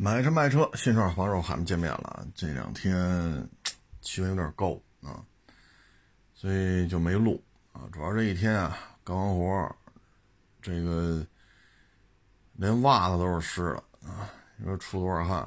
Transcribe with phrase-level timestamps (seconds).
[0.00, 2.24] 买车卖车，新创黄肉喊们见面了。
[2.32, 3.50] 这两天
[4.00, 5.26] 气温有点高啊，
[6.32, 7.42] 所以就没录
[7.72, 7.82] 啊。
[7.92, 9.76] 主要这一天啊，干完活，
[10.62, 11.26] 这个
[12.52, 14.30] 连袜子都是湿了啊。
[14.56, 15.38] 你说出多少汗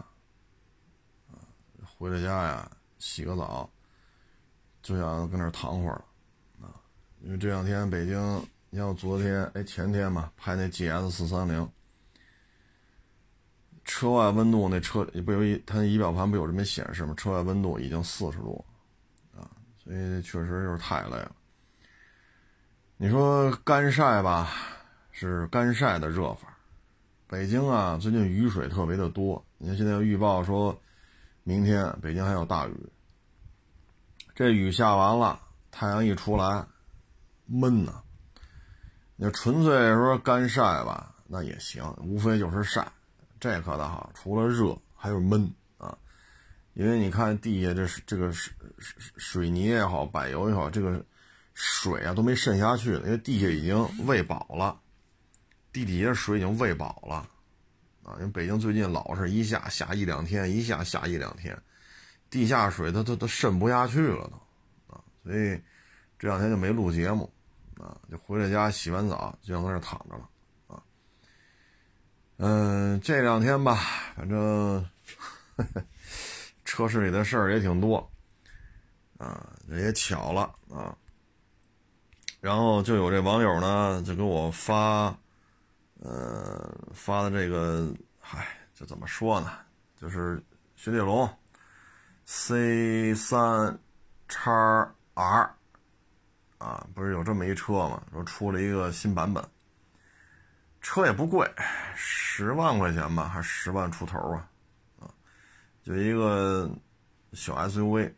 [1.29, 1.39] 啊？
[1.97, 3.71] 回了家呀，洗个澡，
[4.83, 6.04] 就想跟那躺会儿
[6.61, 6.75] 啊。
[7.21, 11.71] 因为这两天北京，你像昨天哎前天嘛，拍那 GS 四三零。
[13.93, 17.13] 车外温度，那车不有一，它仪表盘不有这么显示吗？
[17.17, 18.63] 车外温度已经四十度，
[19.35, 19.43] 啊，
[19.83, 21.35] 所以确实就是太累了。
[22.95, 24.49] 你说干晒吧，
[25.11, 26.57] 是干晒的热法。
[27.27, 29.43] 北京啊，最近雨水特别的多。
[29.57, 30.81] 你看现在预报说，
[31.44, 32.89] 明天北京还有大雨。
[34.33, 35.38] 这雨下完了，
[35.69, 36.66] 太阳一出来，
[37.45, 38.02] 闷呐。
[39.17, 42.89] 你纯粹说干晒吧，那也行，无非就是晒。
[43.41, 45.98] 这可倒好，除了热还有闷啊，
[46.76, 48.53] 因为你看地下这这个水
[49.17, 51.03] 水泥也好，柏油也好，这个
[51.56, 54.80] 水啊都没渗下去，因为地下已经喂饱了，
[55.73, 57.16] 地底下水已经喂饱了
[58.03, 58.14] 啊。
[58.20, 61.59] 因为北京最近老是一下下一两天，一下下一两天，
[62.30, 65.59] 地下水它它它渗不下去了都啊，所以
[66.20, 67.28] 这两天就没录节目
[67.80, 70.30] 啊，就回了家洗完澡就想在那躺着了。
[72.44, 73.75] 嗯，这两天吧，
[74.16, 74.84] 反正
[76.66, 78.11] 车市里的事儿也挺多，
[79.20, 80.98] 啊，也巧了啊。
[82.39, 85.16] 然后就有这网友呢，就给我发，
[86.00, 89.52] 呃，发的这个，嗨，这怎么说呢？
[90.02, 90.42] 就是
[90.76, 91.30] 雪铁龙
[92.26, 93.78] C 三
[94.28, 94.52] 叉
[95.14, 95.55] R，
[96.58, 98.02] 啊，不是有这么一车吗？
[98.11, 99.48] 说出了一个新版本。
[100.81, 101.49] 车也不贵，
[101.95, 104.49] 十万块钱吧，还十万出头啊，
[104.99, 105.05] 啊，
[105.83, 106.69] 就一个
[107.33, 108.11] 小 SUV。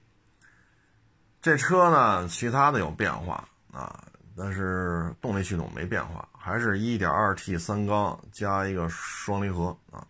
[1.41, 4.01] 这车呢，其他的有变化啊，
[4.37, 10.07] 但是动力系统没变化，还是一点二 T 三缸加一个双离合啊。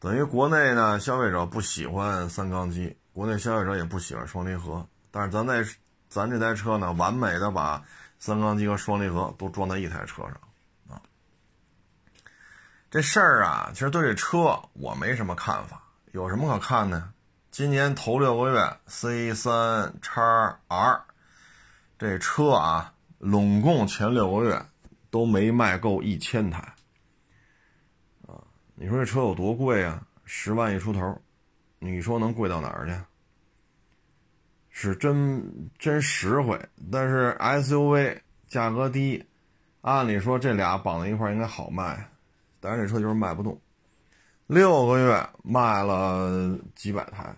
[0.00, 5.62] 等于国内呢，消费者不喜欢三缸机，国内消费者也不喜欢双离合，但是咱那
[6.08, 7.82] 咱这台车呢，完美的把
[8.18, 10.40] 三缸机和双离合都装在一台车上。
[12.94, 15.82] 这事儿啊，其实对这车我没什么看法。
[16.12, 17.10] 有什么可看的？
[17.50, 21.02] 今年头六个月，C 三叉 R
[21.98, 24.64] 这车啊，拢共前六个月
[25.10, 26.58] 都没卖够一千台
[28.28, 28.38] 啊！
[28.76, 30.00] 你说这车有多贵啊？
[30.24, 31.20] 十万一出头，
[31.80, 32.96] 你说能贵到哪儿去？
[34.70, 39.26] 是真真实惠，但是 SUV 价格低，
[39.80, 42.08] 按理说这俩绑在一块应该好卖。
[42.64, 43.60] 但是这车就是卖不动，
[44.46, 47.36] 六个月卖了几百台，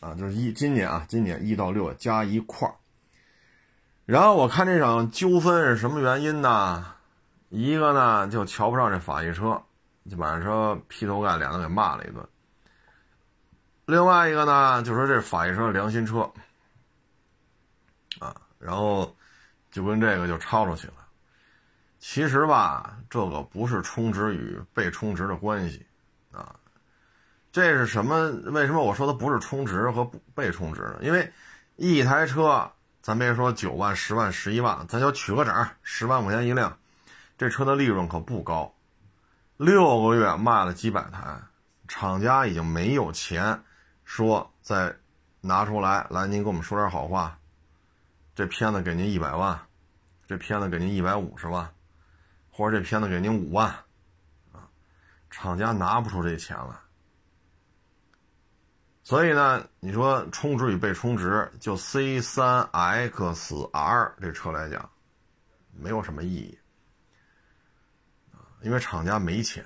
[0.00, 2.74] 啊，就是一今年啊，今年一到六加一块儿。
[4.06, 6.84] 然后我看这场纠纷是什么原因呢？
[7.48, 9.62] 一个呢就瞧不上这法系车，
[10.10, 12.26] 就把这车劈头盖脸的给骂了一顿。
[13.84, 16.28] 另外一个呢就说这法系车良心车，
[18.18, 19.14] 啊，然后
[19.70, 20.94] 就跟这个就吵吵起来。
[22.08, 25.84] 其实吧，这个不是充值与被充值的关系，
[26.30, 26.54] 啊，
[27.50, 28.30] 这是什么？
[28.52, 30.98] 为什么我说它不是充值和被充值呢？
[31.02, 31.30] 因为
[31.74, 32.70] 一台车，
[33.02, 36.78] 咱别说九万、十万、十一万，咱就取个整，十万块钱一辆，
[37.36, 38.72] 这车的利润可不高，
[39.56, 41.40] 六个月卖了几百台，
[41.88, 43.60] 厂家已经没有钱
[44.04, 44.94] 说再
[45.40, 47.36] 拿出来，来您给我们说点好话，
[48.36, 49.60] 这片子给您一百万，
[50.28, 51.68] 这片子给您一百五十万。
[52.56, 53.68] 或者这片子给您五万，
[54.50, 54.66] 啊，
[55.28, 56.74] 厂家拿不出这钱来，
[59.02, 64.90] 所以呢，你说充值与被充值，就 C 三 X R 这车来讲，
[65.74, 66.58] 没有什么意义，
[68.62, 69.62] 因为厂家没钱。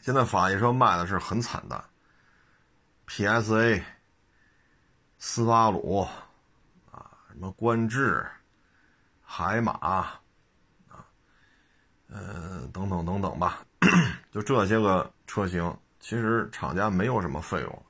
[0.00, 1.82] 现在法系车卖的是很惨淡
[3.08, 3.82] ，PSA、
[5.18, 6.02] 斯巴鲁，
[6.92, 8.24] 啊，什么观致、
[9.20, 10.17] 海马。
[12.10, 13.64] 呃，等等等等吧，
[14.32, 17.82] 就这些个车型，其实厂家没有什么费用。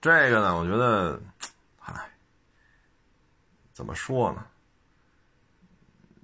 [0.00, 1.20] 这个呢，我觉得，
[1.78, 2.10] 唉，
[3.72, 4.44] 怎么说呢？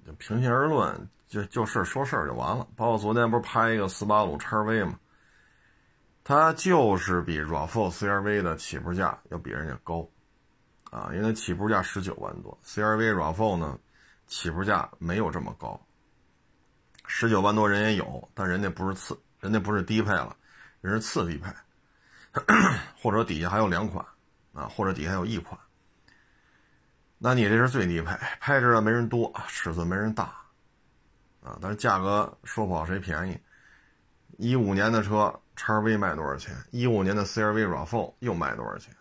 [0.05, 2.67] 就平心而论，就就事说事就完了。
[2.75, 4.99] 包括昨天不是拍一个斯巴鲁叉 V 吗？
[6.23, 10.05] 它就是比 RAV4 CRV 的起步价要比人家高，
[10.91, 13.79] 啊，因为起步价十九万多，CRV RAV4 呢，
[14.27, 15.79] 起步价没有这么高。
[17.07, 20.35] 十九万多人也有，但人家不是次人家不是低配了，
[20.81, 21.49] 人是次低配，
[23.01, 24.05] 或者底下还有两款
[24.53, 25.59] 啊，或者底下有一款。
[27.17, 30.25] 那你这是最低配，配置的没人多，尺寸没人大，
[31.41, 33.39] 啊，但是价格说不好谁便宜。
[34.37, 36.55] 一五年的车叉 V 卖多少钱？
[36.69, 38.93] 一五年的 CRV RAV4 又卖多少钱？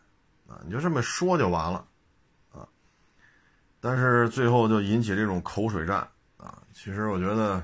[0.48, 1.84] 啊，你就这么说就完了，
[2.52, 2.66] 啊，
[3.80, 6.08] 但是最后就引起这种口水战
[6.38, 6.62] 啊。
[6.72, 7.62] 其实我觉得，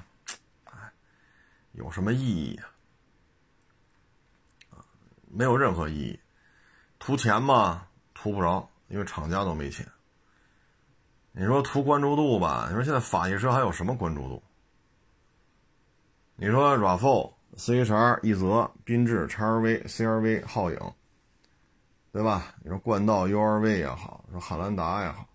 [1.72, 2.60] 有什么意义
[4.70, 4.84] 啊？
[5.30, 6.20] 没有任何意义，
[6.98, 9.86] 图钱嘛，图不着，因为厂家都没钱。
[11.32, 12.66] 你说图关注度吧？
[12.68, 14.42] 你说现在法系车还有什么关注度？
[16.36, 20.94] 你说 RAV4、CHR、奕泽、缤智、XRV、CRV、皓影，
[22.12, 22.54] 对吧？
[22.62, 25.26] 你说冠道、URV 也好，说汉兰达也好，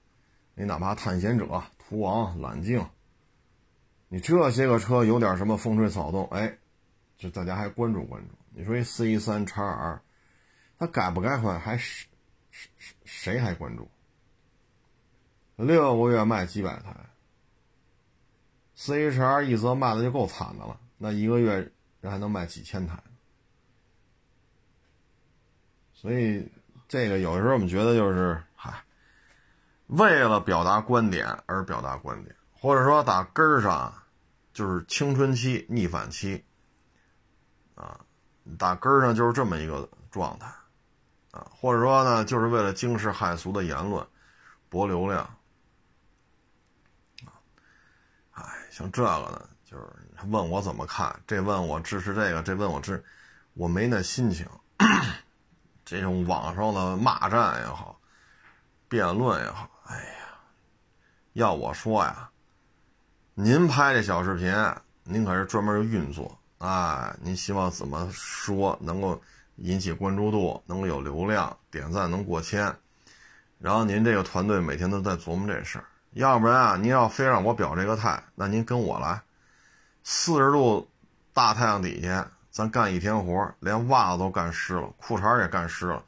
[0.54, 2.86] 你哪怕探险者、途昂、揽境，
[4.10, 6.58] 你这些个车有点什么风吹草动，哎，
[7.18, 8.34] 这大家还关注关注。
[8.52, 10.00] 你说一 C 三 XR，
[10.80, 12.08] 它改不改款还谁
[12.52, 13.90] 谁谁还关注？
[15.58, 16.96] 六个月卖几百台
[18.78, 22.98] ，CHR 一则卖的就够惨的了，那一个月人还能卖几千台，
[25.94, 26.48] 所以
[26.88, 28.84] 这个有的时候我们觉得就是，嗨，
[29.88, 32.36] 为了表达观点而表达观点，
[32.68, 33.94] 或者说打根儿上
[34.52, 36.44] 就是青春期逆反期，
[37.76, 37.98] 啊，
[38.60, 40.48] 打根儿上就是这么一个状态，
[41.32, 44.06] 啊，或者说呢，就是为了惊世骇俗的言论
[44.68, 45.34] 博流量。
[48.70, 49.86] 像这个呢，就是
[50.26, 53.02] 问我怎么看，这问我支持这个，这问我支，
[53.54, 54.46] 我没那心情。
[55.86, 57.98] 这种网上的骂战也好，
[58.90, 60.38] 辩论也好，哎呀，
[61.32, 62.30] 要我说呀，
[63.40, 64.52] 您拍这小视频，
[65.04, 69.22] 您可是专门运作啊，您希望怎么说能够
[69.58, 72.76] 引起关注度，能够有流量，点赞能过千，
[73.60, 75.86] 然后您这个团队每天都在琢磨这事儿。
[76.14, 79.22] 要不然啊，您要非让我表这个态，那您跟我来，
[80.04, 80.90] 四十度
[81.32, 86.04] 大太阳底下，咱干一天活，连袜子都干湿了，裤衩也干湿了，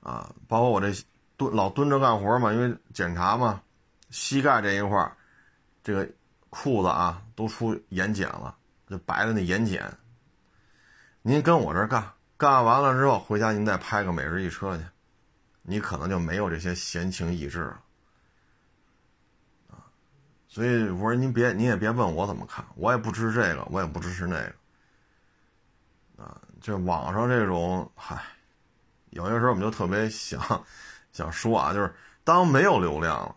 [0.00, 0.92] 啊，包括我这
[1.36, 3.62] 蹲老蹲着干活嘛，因为检查嘛，
[4.10, 5.12] 膝盖这一块
[5.84, 6.08] 这个
[6.58, 8.56] 裤子啊都出眼睑了，
[8.88, 9.78] 就白的那眼睑。
[11.20, 14.82] 您跟我这干，干完了之后回家您再拍个每日一车去，
[15.60, 17.80] 你可能就没有这些闲情逸致了
[19.68, 19.84] 啊。
[20.48, 28.18] 所以我说您别，您也别问我怎么看，我也不支持这个，我也不支持那个，啊，这网上这种，嗨，
[29.10, 30.64] 有些时候我们就特别想
[31.12, 31.94] 想说啊，就是
[32.24, 33.36] 当没有流量了，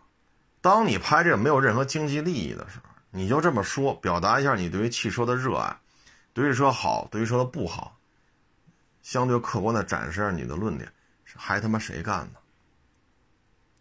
[0.62, 5.76] 当你拍这个没有任何经济利益的时候，你就这么说，表达一下你对于汽车的热爱，
[6.32, 7.98] 对于车好，对于车的不好，
[9.02, 10.92] 相对客观的展示下你的论点，
[11.34, 12.40] 还他妈谁干的？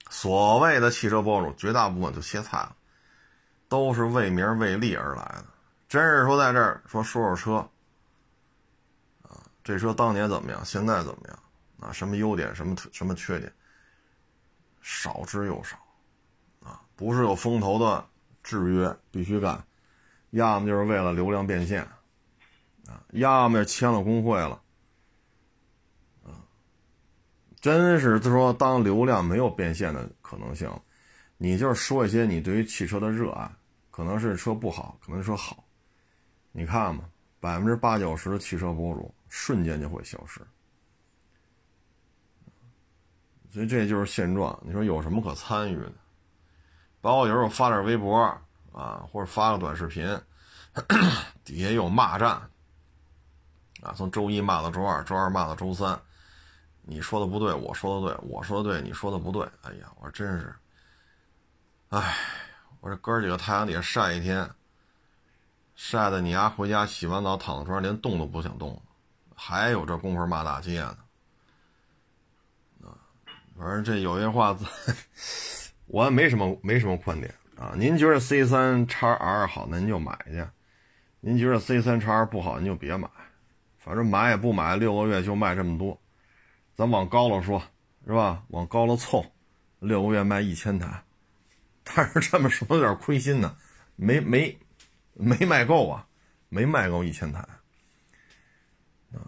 [0.10, 2.76] 所谓的汽车博主，绝大部分就歇菜了。
[3.68, 5.46] 都是为名为利而来的，
[5.88, 11.40] 真是说在这儿说说说车，啊，这车当年怎么样，现在怎么样，
[11.80, 13.54] 啊，什么优点，什么什么缺点，
[14.82, 15.78] 少之又少，
[16.64, 18.04] 啊，不是有风投的
[18.44, 19.64] 制约必须干，
[20.32, 21.82] 要么就是为了流量变现，
[22.88, 24.62] 啊，要么就签了工会了，
[26.24, 26.44] 啊，
[27.60, 30.72] 真是说当流量没有变现的可能性，
[31.38, 33.52] 你就是说一些你对于汽车的热爱。
[33.92, 35.62] 可能是车不好，可能是车好，
[36.54, 37.04] 你看嘛，
[37.42, 40.40] 百分之八九十的汽车博主瞬间就会消失，
[43.52, 44.58] 所以这就是现状。
[44.66, 45.94] 你说有什么可参与的？
[47.02, 48.18] 包括有时候发点微博
[48.74, 50.06] 啊，或者发个短视频，
[51.44, 52.30] 底下有骂战
[53.82, 56.00] 啊，从周一骂到周二，周二骂到周三，
[56.82, 59.44] 你说的不对，我说的对，我说的对，你说的不对。
[59.64, 60.56] 哎呀，我说真是，
[61.90, 62.16] 哎。
[62.82, 64.50] 我这哥几个太阳底下晒一天，
[65.76, 68.82] 晒的你丫回家洗完澡躺在床上连动都不想动，
[69.36, 70.98] 还有这功夫骂大街呢。
[72.86, 72.96] 啊，
[73.58, 74.58] 反正这有些话，
[75.90, 77.74] 我也没什么没什么观点啊。
[77.76, 80.44] 您觉得 C 三叉 R 好，那您就买去；
[81.20, 83.10] 您觉得 C 三叉 R 不好，您就别买。
[83.78, 86.00] 反正买也不买，六个月就卖这么多，
[86.76, 87.62] 咱往高了说，
[88.06, 88.44] 是吧？
[88.50, 89.26] 往高了凑，
[89.80, 91.04] 六个月卖一千台。
[91.84, 93.58] 但是这么说有点亏心呢，
[93.96, 94.56] 没没
[95.14, 96.08] 没卖够啊，
[96.50, 97.40] 没卖够一千台
[99.12, 99.26] 啊，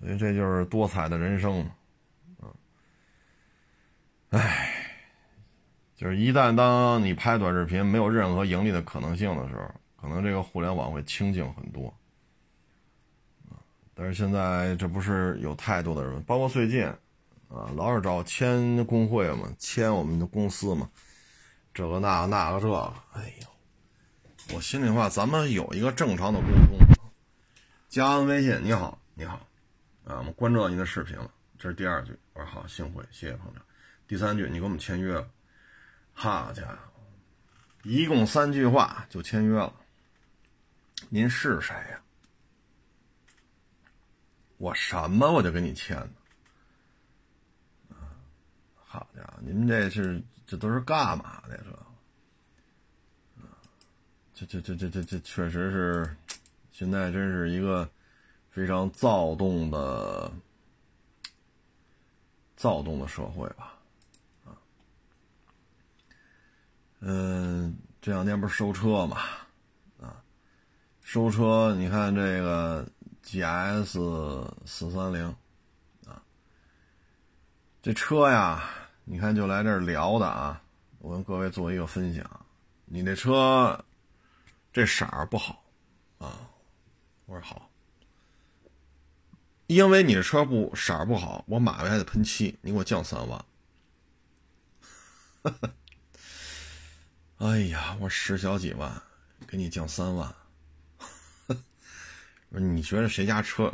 [0.00, 1.70] 所以这就是多彩的人生嘛
[2.40, 2.52] 啊，
[4.30, 4.73] 唉，
[6.04, 11.90] 就是一旦当你拍短视频没有任何盈利的可能性的时候，可能这个互联网会清静很多，
[13.94, 16.84] 但是现在这不是有太多的人，包括最近，
[17.48, 20.90] 啊，老是找签工会嘛，签我们的公司嘛，
[21.72, 26.78] 这个那个那个这个，哎呦，我心里话，咱们有一个正常的沟通，
[27.88, 29.36] 加完微信，你好，你好，
[30.04, 33.64] 啊，我们关注到您的视频了，这是第二句，我说好，幸会，谢谢捧场。
[34.06, 35.26] 第三句，你给我们签约了，
[36.14, 36.78] 好家伙，
[37.82, 39.74] 一共三句话就签约了，
[41.10, 42.00] 您是谁呀？
[44.56, 45.98] 我什么我就给你签，
[48.76, 51.64] 好家伙，你们这是这都是干嘛的这？
[54.36, 56.16] 这这这这这这确实是，
[56.72, 57.88] 现在真是一个
[58.50, 60.32] 非常躁动的
[62.56, 63.78] 躁动的社会吧，
[64.44, 64.58] 啊，
[67.06, 69.18] 嗯，这两天不是收车嘛，
[70.00, 70.22] 啊，
[71.02, 72.86] 收车，你看这个。
[73.26, 73.98] G S
[74.66, 75.26] 四三零，
[76.06, 76.20] 啊，
[77.80, 78.62] 这车呀，
[79.04, 80.62] 你看就来这儿聊的啊，
[80.98, 82.46] 我跟各位做一个分享。
[82.84, 83.82] 你那车
[84.70, 85.64] 这色儿不好
[86.18, 86.38] 啊，
[87.24, 87.70] 我说好，
[89.68, 93.42] 因为你这车不色儿不好，我马上还得喷漆，你给我降三万。
[95.42, 95.70] 哈 哈
[97.44, 98.90] 哎呀，我十小几万，
[99.46, 100.34] 给你降三万。
[102.48, 103.70] 你觉得谁家车，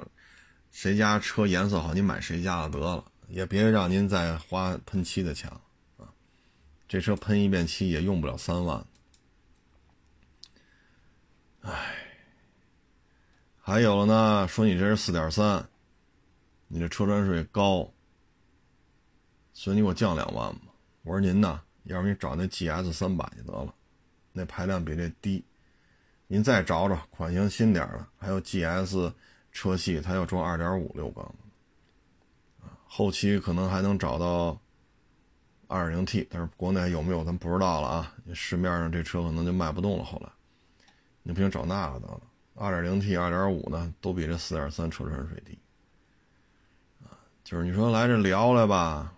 [0.73, 5.61] 谁家车颜色好，你买谁家的得了，也别让您再花喷漆的钱了
[5.99, 6.11] 啊！
[6.89, 8.85] 这车喷一遍漆也用不了三万。
[11.61, 11.95] 哎，
[13.61, 15.65] 还有呢，说你这是四点三，
[16.67, 17.89] 你这车船税高，
[19.53, 20.63] 所以你给我降两万吧。
[21.03, 23.75] 我说您呢，要不你找那 GS 三百就得了，
[24.33, 25.45] 那排量比这低。
[26.27, 29.13] 您再找找款型新点的，还有 GS
[29.51, 31.25] 车系，它要装2.5六缸，
[32.61, 34.57] 啊，后期可能还能找到
[35.69, 38.15] 2.0T，但是国内有没有咱不知道了啊。
[38.33, 40.05] 市面上这车可能就卖不动了。
[40.05, 40.31] 后来，
[41.25, 42.21] 你不行找那个得了
[42.57, 45.59] ，2.0T、2.5呢，都比这4.3车身税低，
[47.03, 49.13] 啊，就是你说来这聊来吧，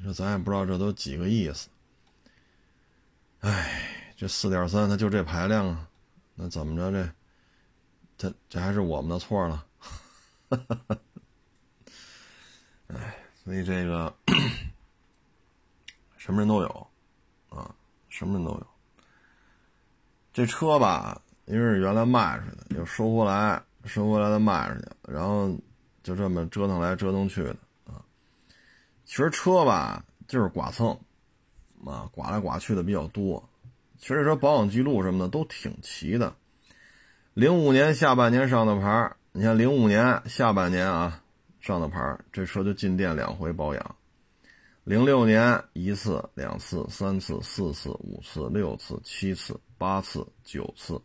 [0.00, 1.68] 你说咱也不知道这都几个意思，
[3.40, 5.86] 哎，这4.3它就这排量啊。
[6.34, 6.90] 那怎么着？
[6.90, 7.12] 这，
[8.16, 9.66] 这这还是我们的错了。
[12.88, 13.14] 哎，
[13.44, 14.10] 所以这个
[16.16, 16.86] 什么人都有
[17.50, 17.74] 啊，
[18.08, 18.66] 什么人都有。
[20.32, 25.54] 这车吧，因为是原来卖出去的，又收回来，收回来再卖出去，然后
[26.02, 27.54] 就这么折腾来折腾去的。
[29.10, 30.96] 其实车吧，就是剐蹭
[31.84, 33.42] 啊，剐来剐去的比较多。
[33.98, 36.32] 其实这车保养记录什么的都挺齐的。
[37.34, 41.20] 零五年下半年上的牌你看零五年下半年啊
[41.58, 43.96] 上的牌这车就进店两回保养。
[44.84, 51.02] 零六年一次、两次、三次、四次、五次、六次、七次、八次、九次。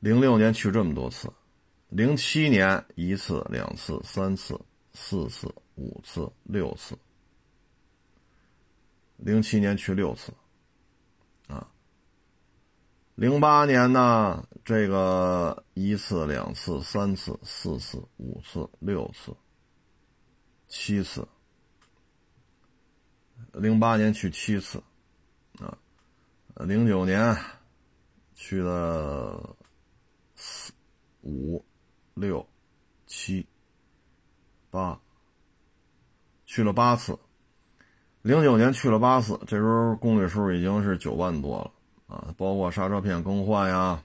[0.00, 1.32] 零六年去这么多次。
[1.88, 4.60] 零七年一次、两次、三次、
[4.92, 6.98] 四次、五次、六次。
[9.16, 10.32] 零七年去六次。
[11.46, 11.66] 啊
[13.14, 19.36] 零八年呢，这个一次、两次、三次、四次、五次、六次、
[20.68, 21.26] 七次。
[23.54, 24.80] 零八年去七次，
[25.58, 25.76] 啊，
[26.54, 27.36] 零九年
[28.34, 29.56] 去了
[30.36, 30.72] 四、
[31.22, 31.64] 五、
[32.14, 32.46] 六、
[33.06, 33.44] 七、
[34.70, 35.00] 八，
[36.58, 37.16] 去了八次。
[38.22, 41.70] 零九年去了八次，这时候公里数已经是九万多了。
[42.12, 44.02] 啊，包括刹车片更换呀，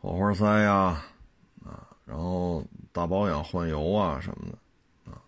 [0.00, 1.04] 火花塞呀，
[1.64, 5.22] 啊，然后大保养换油啊什么的，啊，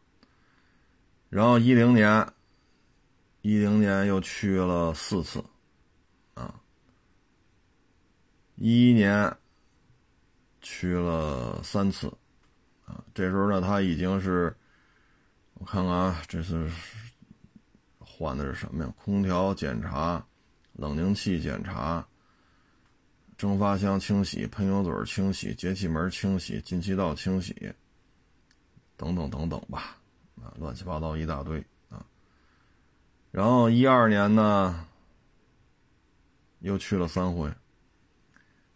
[1.29, 2.27] 然后一零年，
[3.43, 5.45] 一零年又去了四次，
[6.35, 6.53] 啊，
[8.57, 9.33] 一一年
[10.61, 12.09] 去了三次，
[12.85, 14.53] 啊，这时候呢，他已经是，
[15.59, 16.71] 我看看啊，这次
[17.99, 18.93] 换的是什么呀？
[18.97, 20.25] 空调检查。
[20.79, 22.07] 冷凝器检查、
[23.39, 27.73] 蒸发箱清洗、喷油嘴清洗、节气门清洗、进气道清洗，
[28.95, 29.97] 等等等等吧，
[30.39, 32.05] 啊，乱七八糟一大堆啊。
[33.31, 34.87] 然后一二年呢，
[36.59, 37.51] 又去了三回。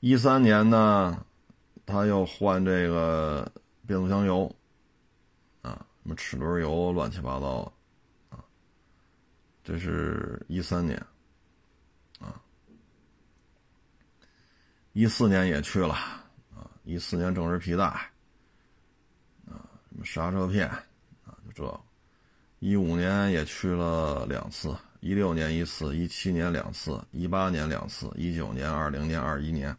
[0.01, 1.23] 一三年呢，
[1.85, 3.53] 他又换这个
[3.87, 4.51] 变速箱油，
[6.03, 7.73] 什么齿轮油，乱七八糟，
[8.29, 8.43] 啊，
[9.63, 10.97] 这是一三年。
[12.19, 12.41] 啊
[14.93, 15.95] 一四年也去了，
[16.53, 21.81] 啊，一四年正时皮带，啊，什么刹车片，啊，就这。
[22.59, 29.75] 一五年也去了两次，一六年一次，一七年两次，一八年两次，一九年、二零年、二一年，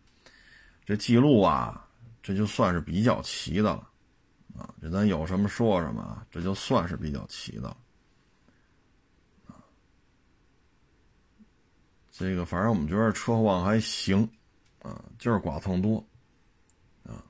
[0.84, 1.88] 这记录啊，
[2.24, 3.88] 这就算是比较齐的了，
[4.58, 7.76] 啊，这咱有什么说什么啊，这就算是比较齐的。
[12.12, 14.30] 这个反正我们觉得车况还行，
[14.84, 15.98] 啊，就是剐蹭多，
[17.04, 17.24] 啊，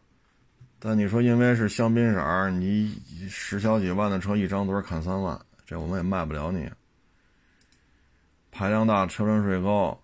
[0.80, 3.00] 但你说因为是香槟色儿你
[3.30, 6.70] 十小几万的车一张嘴砍三万，这我们也卖不了你。
[8.52, 9.98] 排量大，车船税高，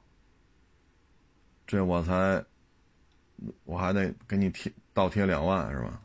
[1.66, 2.42] 这我才，
[3.66, 6.02] 我还得给你贴倒贴两万是吧？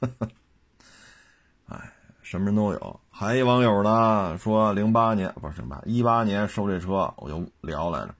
[1.68, 1.92] 哎，
[2.22, 3.00] 什么人都有。
[3.10, 8.12] 还一网友呢说，零八年不是零八一八年收这车，我又聊来着；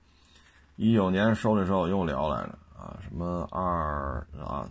[0.75, 2.97] 一九年收这车，我又聊来着啊。
[3.01, 4.69] 什么二啊？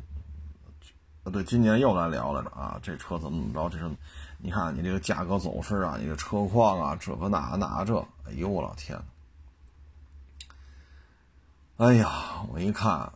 [1.32, 2.78] 对，今年又来聊来着啊。
[2.82, 3.68] 这车怎么怎么着？
[3.68, 3.90] 这车，
[4.38, 8.98] 你看你这个价格走势啊，你这车况啊，这个那那这，哎呦我老天！
[11.76, 12.08] 哎呀，
[12.52, 13.12] 我一看，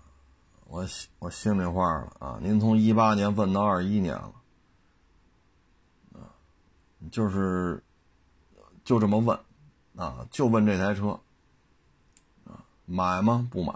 [0.75, 0.85] 我
[1.21, 2.39] 我心里话了啊。
[2.43, 4.33] 您从一八年问到二一年了。
[7.13, 7.81] 就是，
[8.83, 9.39] 就这么问，
[9.95, 11.21] 啊，就问这台车，
[12.45, 13.47] 啊，买吗？
[13.53, 13.73] 不买，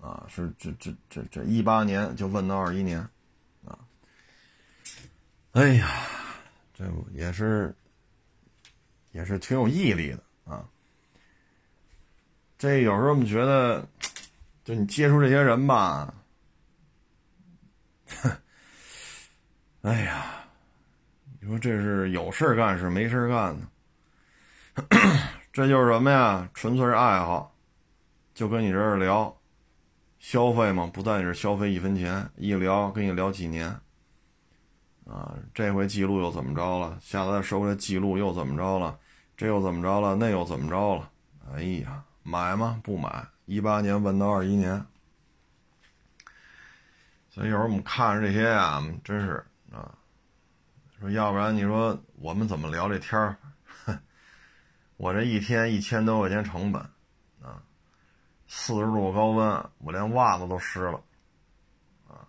[0.00, 2.98] 啊，是这这这这一八年就问到二一年，
[3.66, 3.78] 啊，
[5.52, 6.06] 哎呀，
[6.72, 7.76] 这也是，
[9.12, 10.66] 也是挺有毅力的啊。
[12.56, 13.86] 这有时候我们觉得，
[14.68, 16.12] 就你接触这些人吧，
[18.20, 18.30] 哼，
[19.80, 20.34] 哎呀。
[21.40, 23.66] 你说这是有事干是没事干呢？
[25.54, 26.46] 这就是什么呀？
[26.52, 27.56] 纯粹是爱好，
[28.34, 29.34] 就跟你这儿聊，
[30.18, 33.68] 消费嘛，不在你这消费一分钱，一聊跟你聊几年，
[35.06, 36.98] 啊，这回记录又怎么着了？
[37.00, 38.98] 下次收回来记录又怎么着了？
[39.34, 40.14] 这又怎么着了？
[40.16, 41.10] 那又怎么着了？
[41.54, 42.78] 哎呀，买吗？
[42.84, 43.26] 不买。
[43.46, 44.84] 一八年问到二一年，
[47.30, 49.94] 所以有时候我们看着这些呀，真是啊。
[51.00, 53.36] 说要不然你说我们怎么聊这天儿？
[54.98, 56.82] 我这一天一千多块钱成本，
[57.40, 57.62] 啊，
[58.46, 61.00] 四十度高温，我连袜子都湿了，
[62.08, 62.28] 啊，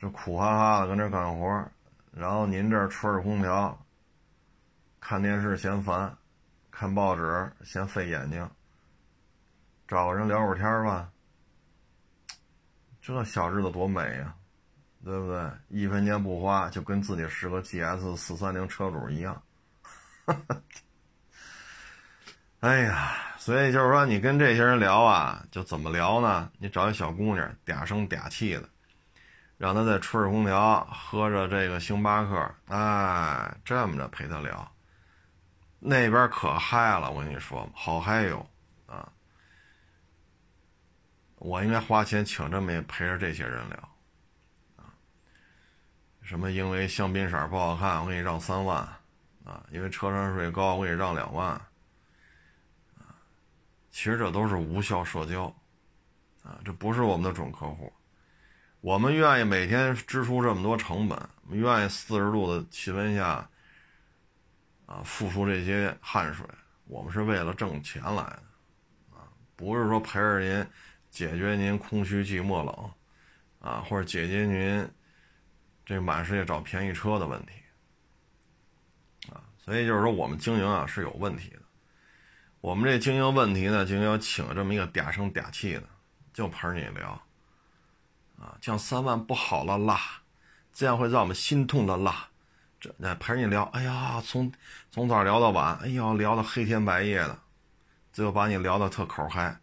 [0.00, 1.70] 这苦哈哈的跟这干活，
[2.10, 3.78] 然后您这吹着空调，
[4.98, 6.16] 看电视嫌烦，
[6.70, 8.50] 看报纸嫌费眼睛，
[9.86, 11.08] 找个人聊会儿天吧，
[13.00, 14.34] 这小日子多美呀！
[15.04, 15.48] 对不对？
[15.68, 19.40] 一分钱不花，就跟自己是个 GS 四三零车主一样。
[20.24, 20.60] 哈 哈
[22.58, 26.50] 哎呀，所以就是说，你跟这些人聊啊，就怎么聊呢？
[26.58, 28.68] 你找一小姑娘，嗲声嗲气的，
[29.56, 34.68] 让她在吹着空调，喝着这个星巴克，哎，这么着陪她聊。
[35.78, 38.44] 那边可嗨了，我跟你说，好嗨哟！
[41.36, 43.76] 我应该花钱请这么陪着这些人聊。
[44.76, 44.92] 啊
[46.22, 46.50] 什么？
[46.50, 48.78] 因为香槟色不好看，我给你让三万，
[49.44, 49.64] 啊！
[49.70, 53.14] 因为车船税高，我给你让两万，啊！
[53.92, 55.44] 其实这都是无效社交，
[56.42, 56.58] 啊！
[56.64, 57.92] 这不是我们的准客户，
[58.80, 63.48] 我们愿意每天支出这么多成本，我们愿意四十度的气温下，
[64.86, 66.44] 啊，付出这些汗水，
[66.86, 68.42] 我们是为了挣钱来的，
[69.12, 70.66] 啊，不是说陪着您
[71.16, 72.90] 解决您空虚寂寞冷，
[73.60, 74.86] 啊，或者解决您。
[75.82, 77.52] 这满世界找便宜车的问题，
[79.32, 81.60] 啊，所以就是说我们经营啊是有问题的。
[82.60, 85.84] 我们这经营问题呢，就要请这么一个嗲声嗲气的，
[86.34, 87.18] 就陪你聊，
[88.38, 90.20] 啊，降三万不好了啦，
[90.74, 92.28] 这样会让我们心痛的啦。
[92.78, 94.52] 这那陪你聊，哎呀，从
[94.90, 97.38] 从早聊到晚，哎呀，聊到黑天白夜的，
[98.12, 99.58] 最后把你聊到特口嗨。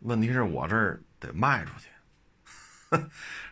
[0.00, 1.88] 问题是我这儿得卖出去。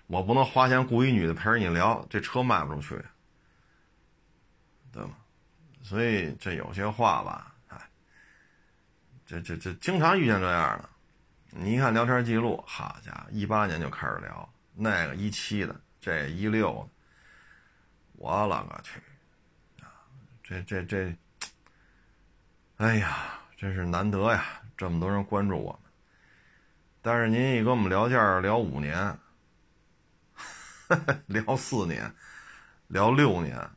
[0.09, 3.05] 我不能花钱雇一女的陪着你聊，这车卖不出去，
[4.91, 5.11] 对吗？
[5.83, 7.79] 所以这有些话吧，哎，
[9.25, 10.89] 这这这经常遇见这样的。
[11.51, 16.89] 你一看聊天记录，好家伙，一八年就开始聊，那个一七的，这一六的，
[18.17, 19.01] 我勒个去，
[19.83, 19.87] 啊，
[20.43, 21.17] 这这这，
[22.79, 24.45] 哎呀，真是难得呀，
[24.77, 25.88] 这么多人关注我们。
[27.03, 29.19] 但是您一跟我们聊天聊五年。
[31.27, 32.11] 聊四年，
[32.87, 33.71] 聊六年，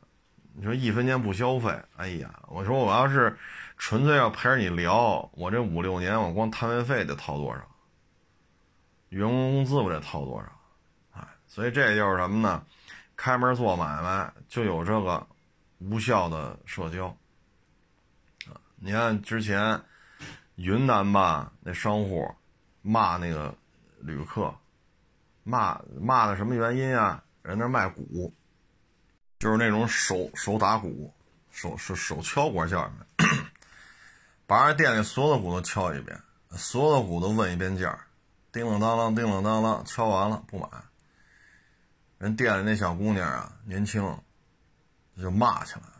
[0.54, 3.36] 你说一分钱不消费，哎呀，我说我要是
[3.76, 7.60] 纯粹要陪着你聊，我这五六年我光摊位费得掏多少？
[9.10, 10.50] 员工工资我得掏多少？
[11.10, 12.64] 哎，所以这就是什么呢？
[13.14, 15.26] 开门做买卖就有这个
[15.80, 17.14] 无效的社交！
[18.76, 19.78] 你看之前
[20.54, 22.34] 云南吧，那商户
[22.82, 23.54] 骂那个
[24.00, 24.54] 旅客，
[25.42, 27.22] 骂骂的什么原因啊？
[27.42, 28.32] 人那卖鼓，
[29.38, 31.12] 就是那种手手打鼓，
[31.50, 33.06] 手是手敲鼓叫什么？
[34.46, 37.98] 把人店里所有的鼓都敲一遍，所有的鼓都问一遍价，
[38.52, 40.68] 叮啷当啷，叮啷当啷，敲完了不买。
[42.18, 44.02] 人店里那小姑娘啊，年轻，
[45.16, 45.92] 就骂起来了。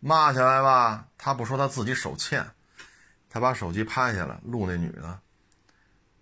[0.00, 2.46] 骂起来吧，他不说他自己手欠，
[3.30, 5.18] 他把手机拍下来录那女的，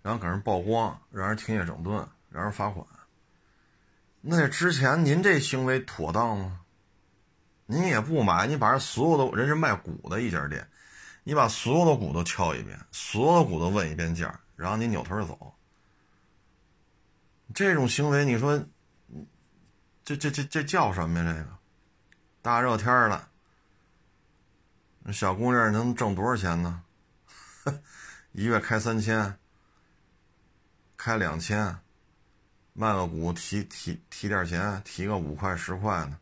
[0.05, 2.85] 然后给人曝光，让人停业整顿，让人罚款。
[4.21, 6.61] 那之前您这行为妥当吗？
[7.65, 10.69] 您也不买，你把人所有的人是卖股的一家店，
[11.23, 15.55] 你把所有的股都敲一遍，所有的股都问一遍价，然后你扭头就走。
[17.55, 18.63] 这种行为，你说？
[20.03, 21.33] 这这这这叫什么呀？
[21.33, 21.49] 这个
[22.43, 23.27] 大热天了，
[25.11, 26.83] 小姑娘能挣多少钱呢？
[28.33, 29.39] 一月开三千，
[31.05, 31.77] 开两千，
[32.73, 36.17] 卖个股提提提点钱，提个五块十块呢？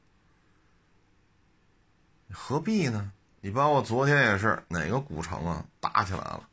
[2.29, 3.13] 何必呢？
[3.39, 6.49] 你包括昨天也是，哪个古城啊打起来了？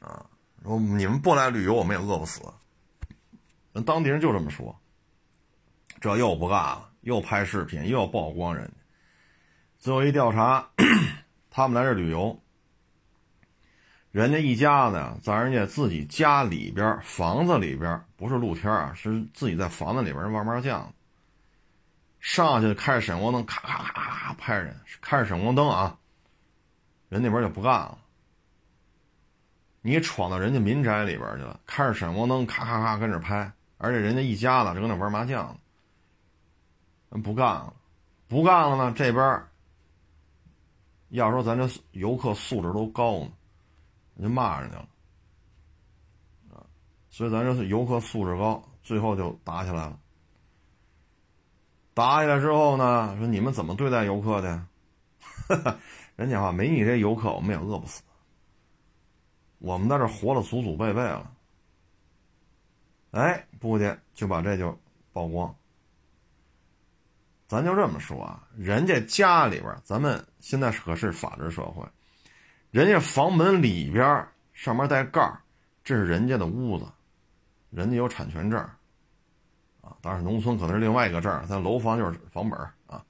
[0.00, 0.24] 啊，
[0.62, 2.40] 说你们不来旅游，我们也饿不死。
[3.70, 4.74] 那当地人就这么说。
[6.00, 8.72] 这又不干了，又拍视频，又曝光人家。
[9.78, 10.70] 最后一调查，
[11.50, 12.42] 他们来这旅游，
[14.14, 20.88] 人家一家子在人家自己家里边房子里边，不是露天啊，是自己在房子里边玩麻将。
[22.20, 25.98] 上去开着闪光灯，咔咔咔咔拍人，开着闪光灯啊，
[27.08, 27.98] 人那边就不干了。
[29.82, 35.58] 你闯到人家民宅里边去了，开着闪光灯，咔咔咔跟着拍，而且人家一家子正搁那玩麻将。
[37.24, 37.74] 不干了，
[38.28, 38.94] 不干了呢？
[38.96, 39.42] 这边
[41.08, 43.32] 要说咱这游客素质都高呢，
[44.16, 44.88] 人骂人家了
[46.52, 46.66] 啊！
[47.10, 49.98] 所以咱这游客素质高，最后就打起来了。
[51.94, 54.66] 打起来之后呢，说你们怎么对待游客的？
[56.16, 58.02] 人家话没你这游客，我们也饿不死。
[59.58, 61.30] 我们在这活了祖祖辈辈了。
[63.12, 64.78] 哎，不去就把这就
[65.12, 65.54] 曝光。
[67.46, 71.84] 咱就这么说啊，人家家里边，咱们现在可是法治社会，
[72.74, 75.40] 人家房门里边上面带盖儿，
[75.84, 76.84] 这是人家的屋子，
[77.70, 78.58] 人家有产权证
[79.80, 79.96] 啊。
[80.02, 82.58] 当然，农村可能是另外一个证咱楼房就是房本
[82.88, 83.00] 啊。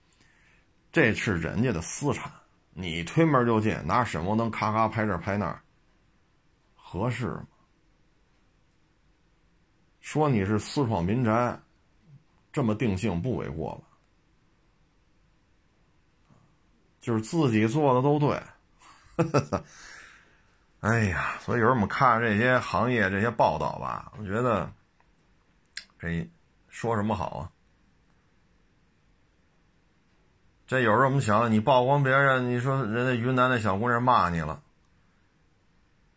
[0.92, 2.30] 这是人家的私产，
[2.74, 5.58] 你推门就进，拿闪光灯咔咔拍这拍那，
[6.74, 7.46] 合适吗？
[10.02, 11.58] 说你是私闯民宅，
[12.52, 13.84] 这么定性不为过吧？
[17.00, 18.38] 就是自己做的都对，
[19.16, 19.64] 哈哈哈
[20.80, 24.70] 哎呀，所以有时候我们看这些行业这些报道吧，我觉得
[25.98, 26.28] 这
[26.68, 27.50] 说什么好啊？
[30.66, 34.60] 这有时候我们想，你曝光别人，你说人家云南那小姑娘骂你了，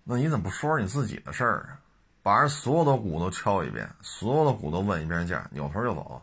[0.04, 1.80] 那你怎么不说说你自己的事儿啊？
[2.24, 6.22] 把人所有的股都敲一遍，所有的股都问一遍价，扭头就走。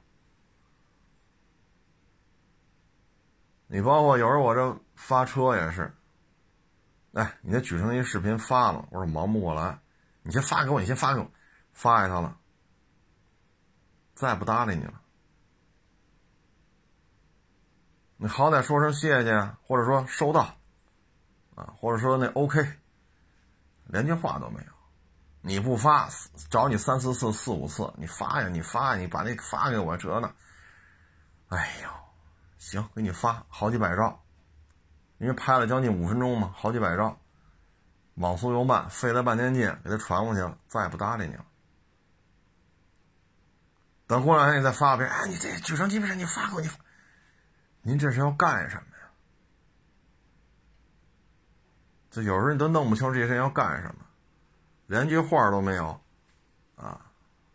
[3.66, 5.90] 你包括有时候我这发车也是，
[7.14, 9.78] 哎，你那举成一视频发了，我说忙不过来，
[10.22, 11.30] 你先发给我，你先发给我，
[11.72, 12.36] 发给他了，
[14.14, 15.00] 再不搭理你了，
[18.16, 20.40] 你好歹说声谢谢，或者说收到，
[21.54, 22.60] 啊，或者说那 OK，
[23.84, 24.72] 连句话都没有，
[25.40, 26.08] 你不发，
[26.50, 30.34] 找你三四次、四五次，你发呀，你发呀，你把那发给我，这呢，
[31.48, 31.88] 哎呦。
[32.56, 34.23] 行，给你发好几百兆，
[35.18, 37.18] 因为拍了将近五分钟嘛，好几百兆，
[38.14, 41.44] 网速又慢，费了半天劲给他传过去了，再也不搭理你了。
[44.06, 46.68] 等过两天你再发一遍，哎，你这举升机没事，你发给我，你，
[47.82, 49.10] 您这是要干什么呀？
[52.10, 54.04] 这有时候你都弄不清这些人要干什么，
[54.86, 56.00] 连句话都没有，
[56.76, 57.00] 啊，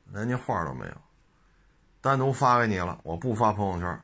[0.05, 0.95] 连句话都没有，
[2.01, 4.01] 单独发给你了，我不发朋友圈。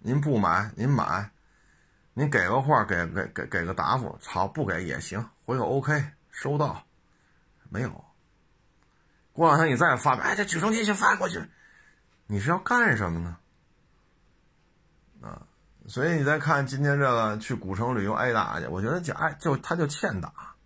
[0.00, 1.30] 您不买，您买，
[2.18, 6.84] 您给个话，给给给给个答复，好不给也行，回个 OK，收到，
[7.70, 8.04] 没有。
[9.32, 11.40] 过两天你再发，哎，这举升机先发过去，
[12.26, 13.36] 你是要干什么呢？
[15.22, 15.46] 啊，
[15.86, 20.56] 所以你再看今天这个去古城旅游挨打去，我觉得就挨就他就欠打，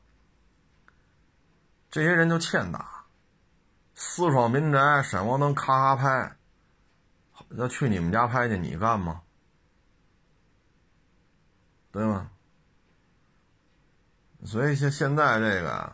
[1.90, 3.04] 这些人就欠打，
[3.94, 6.34] 私闯民宅，闪光灯咔咔拍，
[7.58, 9.20] 要去你们家拍去，你干吗？
[11.92, 12.30] 对吗？
[14.44, 15.92] 所以现现在这个，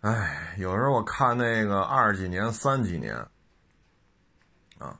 [0.00, 3.14] 哎，有时候我看那个二几年、三几年，
[4.78, 4.98] 啊，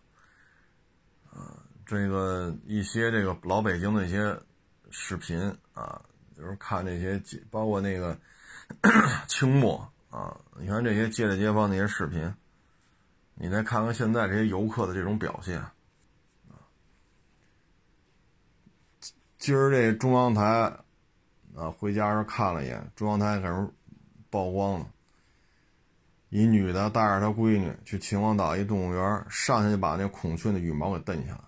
[1.30, 4.38] 啊，这个一些这个老北京的一些
[4.90, 5.40] 视频
[5.72, 6.02] 啊，
[6.36, 7.18] 就是看这些，
[7.50, 8.18] 包括那个
[9.26, 12.34] 清末啊，你看这些街里街坊那些视频，
[13.34, 15.64] 你再看看现在这些游客的这种表现。
[19.40, 20.44] 今儿这中央台，
[21.56, 23.68] 啊，回家时候看了一眼，中央台开始
[24.28, 24.86] 曝光了，
[26.28, 31.44] 一女的带着她闺女去秦皇岛一动物园，上去就把那孔雀的羽毛给蹬下来，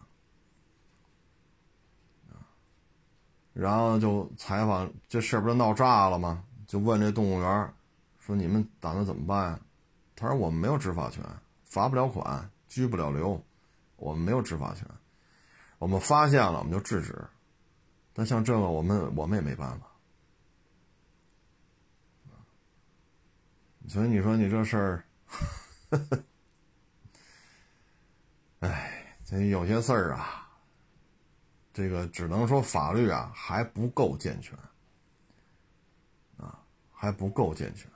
[3.52, 6.42] 然后就采访，这事不是闹炸了吗？
[6.66, 7.74] 就问这动物园，
[8.18, 9.60] 说你们打算怎么办？
[10.16, 11.22] 他说我们没有执法权，
[11.62, 13.38] 罚不了款，拘不了留，
[13.96, 14.86] 我们没有执法权，
[15.76, 17.22] 我们发现了我们就制止。
[18.14, 19.86] 但像这个，我们我们也没办法，
[23.88, 25.04] 所以你说你这事儿，
[28.60, 30.48] 哎，这有些事儿啊，
[31.72, 34.58] 这个只能说法律啊还不够健全，
[36.36, 37.90] 啊还不够健全。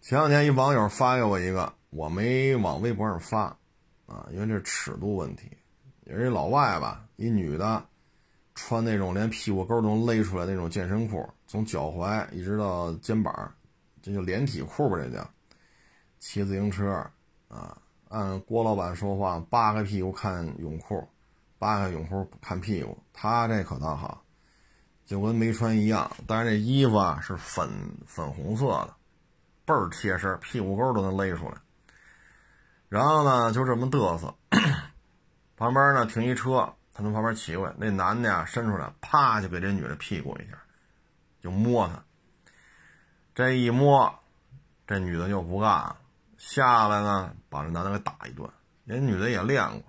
[0.00, 3.56] 前两天一网友发给我一个，我没往微博上发，
[4.06, 5.50] 啊，因为这尺度问题。
[6.12, 7.82] 也是一老外吧，一女的，
[8.54, 13.50] 穿那种连屁股沟都能勒出来那种健身裤，从脚踝一直到肩膀，
[14.02, 15.26] 这就连体裤吧，这叫。
[16.18, 16.86] 骑自行车，
[17.48, 17.74] 啊，
[18.10, 21.02] 按郭老板说话，扒开屁股看泳裤，
[21.58, 24.22] 扒开泳裤看屁股，他这可倒好，
[25.06, 26.10] 就跟没穿一样。
[26.26, 27.70] 但是这衣服啊是粉
[28.06, 28.94] 粉红色的，
[29.64, 31.54] 倍儿贴身，屁股沟都能勒出来。
[32.90, 34.34] 然后呢，就这么嘚瑟。
[35.62, 40.58] 旁边呢停一车，他从旁边骑过来，那男的呀伸出来，啪就给这女的屁股一下，
[41.40, 42.02] 就摸她。
[43.32, 44.12] 这一摸，
[44.88, 45.96] 这女的就不干了，
[46.36, 48.50] 下来呢把这男的给打一顿。
[48.86, 49.84] 人女的也练过，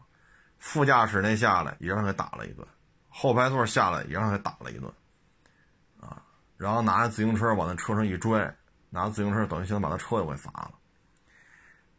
[0.60, 2.68] 副驾驶那下来也让他给打了一顿，
[3.10, 4.94] 后排座下来也让他给打了一顿，
[6.00, 6.22] 啊，
[6.56, 8.56] 然后拿着自行车往那车上一拽，
[8.92, 10.74] 拿自行车等于现在把他车又给砸了。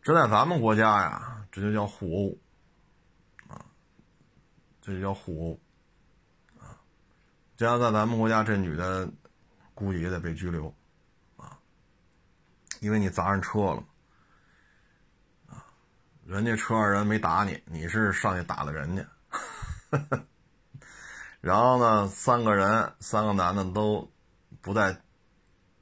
[0.00, 2.38] 这在咱们国家呀，这就叫互殴。
[4.84, 6.76] 这就叫互殴，啊！
[7.56, 9.10] 这要在咱们国家，这女的
[9.72, 10.66] 估计也得被拘留，
[11.38, 11.58] 啊！
[12.80, 13.82] 因为你砸人车了，
[15.48, 15.64] 啊！
[16.26, 19.08] 人家车上人没打你，你是上去打的人家，
[21.40, 24.12] 然后呢，三个人，三个男的都
[24.60, 25.00] 不再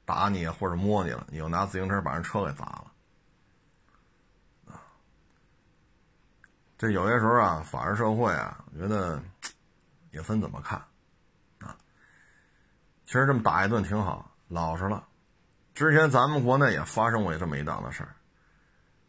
[0.05, 2.92] 打你或者摸你了，你又拿自行车把人车给砸了。
[6.83, 9.17] 这有些时候啊，法治社会啊，我觉得
[10.11, 10.77] 也分怎么看
[11.59, 11.77] 啊。
[13.05, 15.07] 其实这么打一顿挺好，老实了。
[15.73, 18.13] 之前咱们国内也发生过这么一档子事儿，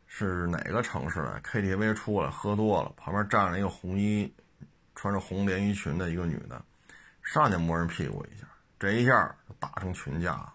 [0.06, 4.32] 是哪个城市的 KTV 出来喝多了，旁边站着一个红衣、
[4.94, 6.64] 穿着红连衣裙的一个女的，
[7.24, 8.46] 上去摸人屁股一下，
[8.78, 10.54] 这一下打成群架啊。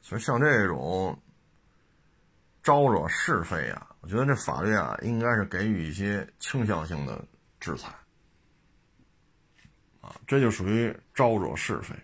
[0.00, 1.20] 所以像这种
[2.62, 3.88] 招惹是非啊。
[4.02, 7.22] 我觉得这法律啊，应该是给予一些倾向性的
[7.60, 7.88] 制裁，
[10.00, 11.94] 啊，这就属于招惹是非，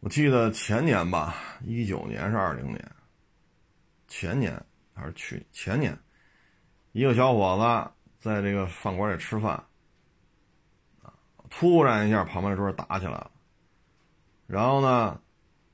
[0.00, 2.92] 我记得前年吧，一九年是二零年，
[4.06, 4.62] 前年
[4.94, 5.98] 还是去前年，
[6.92, 9.64] 一个小伙子在这个饭馆里吃饭，
[11.48, 13.30] 突然一下旁边桌打起来了，
[14.46, 15.18] 然后呢，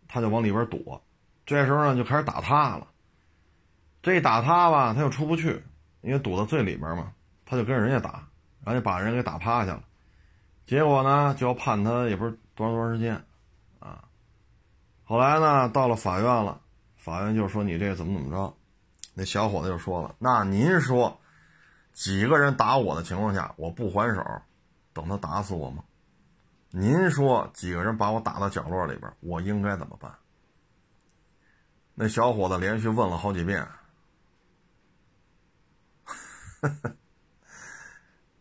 [0.06, 1.04] 他就往里边躲，
[1.44, 2.86] 这时候呢就开始打他了。
[4.06, 5.60] 这一打他吧，他又出不去，
[6.00, 7.12] 因为堵在最里边嘛，
[7.44, 8.24] 他就跟人家打，
[8.64, 9.82] 然后就把人给打趴下了。
[10.64, 13.20] 结果呢，就要判他也不是多长多长时间，
[13.80, 14.04] 啊，
[15.02, 16.60] 后来呢，到了法院了，
[16.94, 18.56] 法院就说你这怎么怎么着，
[19.12, 21.18] 那小伙子就说了，那您说，
[21.92, 24.22] 几个人打我的情况下，我不还手，
[24.92, 25.82] 等他打死我吗？
[26.70, 30.14] 您说几个人把我打到角落里边，我应该怎么办？
[31.96, 33.66] 那小伙子连续问了好几遍。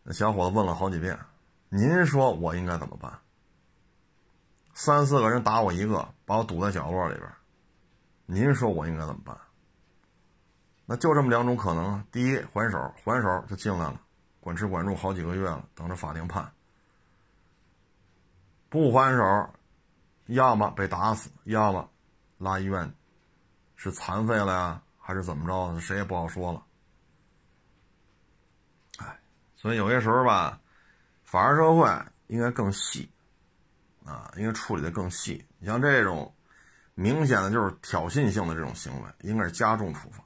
[0.02, 1.18] 那 小伙子问了好几遍
[1.68, 3.12] ：“您说我应该怎么办？
[4.74, 7.30] 三四个人打我一个，把我堵在角落里边，
[8.26, 9.36] 您说我应该怎么办？”
[10.88, 14.00] 那就这么两种可能：第一，还手，还手就进来了，
[14.38, 16.44] 管吃管住好几个月了，等着法庭判；
[18.68, 19.50] 不还手，
[20.26, 21.90] 要么被打死，要么
[22.38, 22.94] 拉医院，
[23.74, 25.80] 是残废了呀，还是怎么着？
[25.80, 26.62] 谁也不好说了。
[29.66, 30.60] 所以有些时候吧，
[31.24, 31.90] 法治社会
[32.28, 33.10] 应该更细
[34.04, 35.44] 啊，应该处理的更细。
[35.58, 36.32] 你像这种
[36.94, 40.22] 明显的就是挑衅性的这种行为，应该是加重处罚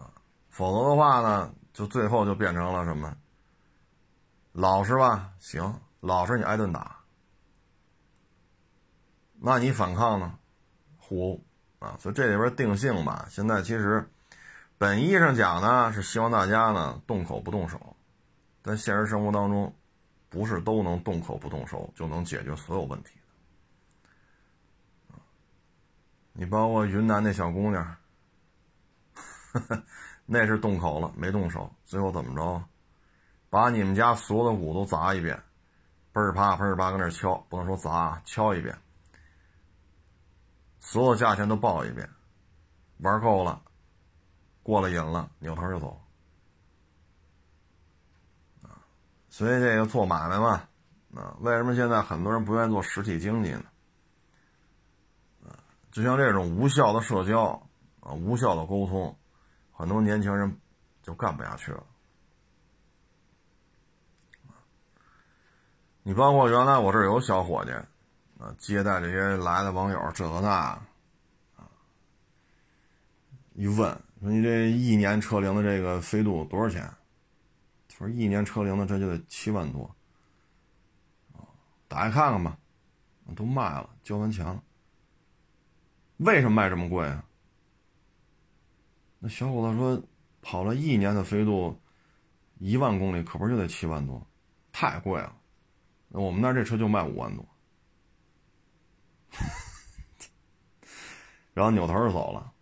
[0.00, 0.14] 啊，
[0.48, 3.12] 否则的话呢，就最后就变成了什么？
[4.52, 7.00] 老实吧，行，老实你挨顿打。
[9.40, 10.38] 那你反抗呢？
[10.98, 11.44] 互殴
[11.80, 11.96] 啊！
[11.98, 14.08] 所以这里边定性吧，现在其实
[14.80, 17.94] 本意上讲呢，是希望大家呢动口不动手，
[18.62, 19.70] 但现实生活当中，
[20.30, 23.10] 不是都能动口不动手就能解决所有问题
[25.08, 25.18] 的。
[26.32, 27.94] 你包括云南那小姑娘，
[30.24, 32.64] 那是动口了没动手，最后怎么着？
[33.50, 35.38] 把你们家所有的鼓都砸一遍，
[36.14, 38.74] 嘣儿啪嘣儿啪跟那敲，不能说砸，敲一遍。
[40.78, 42.08] 所有价钱都报一遍，
[43.00, 43.60] 玩够了，
[44.62, 46.00] 过了瘾了，扭头就走。
[48.62, 48.82] 啊，
[49.28, 50.68] 所以这个做买卖嘛，
[51.14, 53.64] 啊，为什么现在很多人不愿意做实体经济呢？
[55.46, 55.58] 啊，
[55.90, 57.62] 就像这种无效的社交，
[58.00, 59.16] 啊，无效的沟通，
[59.72, 60.60] 很多年轻人
[61.02, 61.84] 就干不下去了。
[66.02, 67.72] 你包括原来我这儿有小伙计。
[68.40, 70.50] 啊，接待这些来的网友，这个那，
[71.56, 71.68] 啊，
[73.52, 76.82] 一问说你这一年车龄的这个飞度多少钱？
[77.88, 79.94] 他说一年车龄的这就得七万多，
[81.88, 82.58] 打开看看吧，
[83.34, 84.62] 都卖了，交完钱了。
[86.18, 87.24] 为什么卖这么贵啊？
[89.18, 90.02] 那小伙子说，
[90.40, 91.78] 跑了一年的飞度，
[92.58, 94.26] 一万公里可不是就得七万多，
[94.70, 95.34] 太贵了。
[96.08, 97.46] 那我们那这车就卖五万多。
[101.52, 102.52] 然后扭头就走了，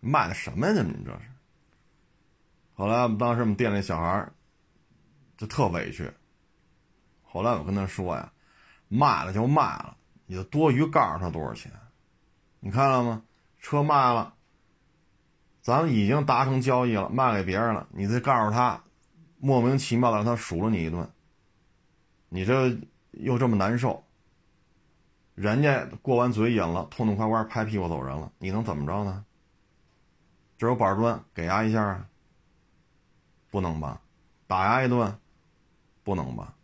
[0.00, 0.72] 卖的什么呀？
[0.72, 1.20] 你们这是？
[2.74, 4.28] 后来我们当时我们店里小孩
[5.36, 6.10] 就特委屈。
[7.22, 8.32] 后来我跟他说呀
[8.88, 11.70] ：“卖了就卖了，你就多余告诉他多少钱？
[12.60, 13.22] 你看了吗？
[13.60, 14.34] 车卖了，
[15.60, 18.82] 咱们已经达成交易了，卖给别人了，你再告诉他，
[19.38, 21.10] 莫名其妙的让他数了你一顿，
[22.28, 22.78] 你这
[23.10, 24.04] 又这么难受。”
[25.34, 29.24] 人家过完嘴瘾了，痛痛快快拍屁股走人了，你能怎么着呢？
[30.58, 32.06] 这有板砖，给压一下？
[33.50, 34.02] 不能吧？
[34.46, 35.18] 打压一顿，
[36.04, 36.54] 不能吧？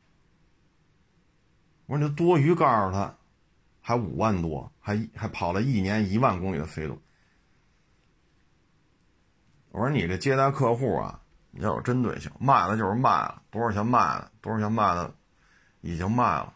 [1.87, 3.17] 我说你多余告诉他，
[3.81, 7.01] 还五万多，还还跑了一年一万公里的飞度。
[9.71, 15.15] 我说你这接待客户啊，你要有针对性，卖了就是卖了，多少钱卖的，多少钱卖的，
[15.81, 16.53] 已经卖了，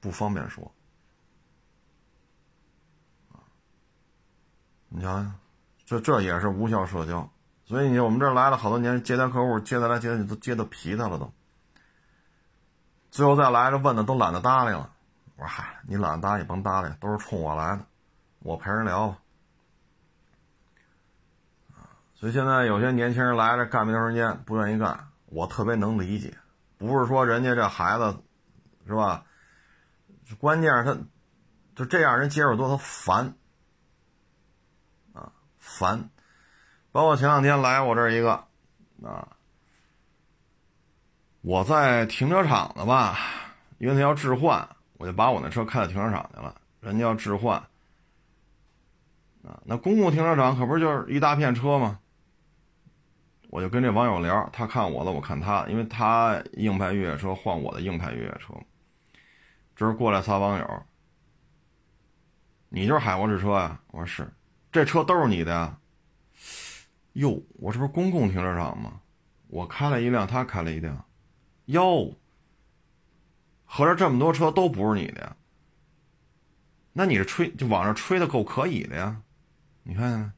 [0.00, 0.72] 不方便说。
[4.88, 5.30] 你瞧瞧，
[5.86, 7.30] 这这也是无效社交，
[7.64, 11.32] 所以你我们这来了好多年接待客户，接待来接去都接的皮他了都。
[13.12, 14.90] 最后再来这问的都懒得搭理了。
[15.36, 17.86] 我说嗨，你懒得搭理甭搭理，都是冲我来的，
[18.40, 19.18] 我陪人聊吧。
[22.16, 26.36] 所以现在有些年轻人来这干没长时间，不愿意干，我特别能理解。
[26.78, 28.16] 不是说人家这孩子，
[28.86, 29.24] 是吧？
[30.40, 30.98] 关键是他
[31.76, 33.34] 就这样人接触多，他烦。
[35.76, 36.08] 烦，
[36.90, 38.32] 包括前两天来我这儿一个，
[39.02, 39.28] 啊，
[41.42, 43.18] 我在停车场呢吧，
[43.76, 46.58] 因为他要置换，我就把我那车开到停车场去了。
[46.80, 47.58] 人家要置换，
[49.44, 51.98] 啊，那公共停车场可不是就是一大片车吗？
[53.50, 58.54] 我就跟这网友聊，他看我的，我看他，因为他硬派越野车换我的硬派越野车，
[59.74, 60.82] 这是过来仨网友，
[62.68, 63.78] 你就是海沃士车呀？
[63.88, 64.32] 我说是。
[64.76, 65.78] 这车都是你的呀？
[67.14, 69.00] 哟，我这不是公共停车场吗？
[69.46, 71.02] 我开了一辆，他开了一辆，
[71.64, 72.14] 哟，
[73.64, 75.34] 合着这么多车都不是你的呀？
[76.92, 79.22] 那你这吹就网上吹的够可以的呀？
[79.82, 80.34] 你看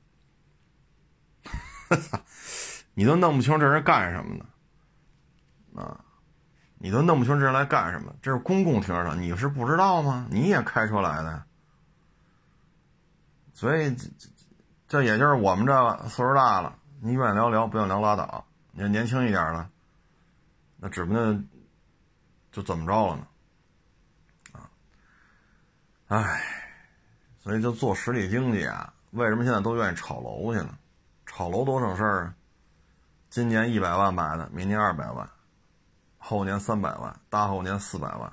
[1.88, 1.98] 看，
[2.94, 6.04] 你都弄不清这人干什么的啊？
[6.76, 8.14] 你都弄不清这人来干什么？
[8.22, 10.28] 这是公共停车场，你是不知道吗？
[10.30, 11.44] 你也开车来的。
[13.58, 14.28] 所以这这
[14.86, 18.46] 这也就是我们这个岁数大了，你愿意聊聊，不愿意聊拉倒。
[18.70, 19.68] 你要年轻一点的，
[20.76, 21.48] 那指不定
[22.52, 23.26] 就怎么着了呢？
[24.52, 24.70] 啊，
[26.06, 26.40] 唉，
[27.40, 30.78] 所以就做实体经济啊，为什么现在都愿意炒楼去呢？
[31.26, 32.34] 炒楼多省事儿啊！
[33.28, 35.28] 今年一百万买的，明年二百万，
[36.16, 38.32] 后年三百万，大后年四百万，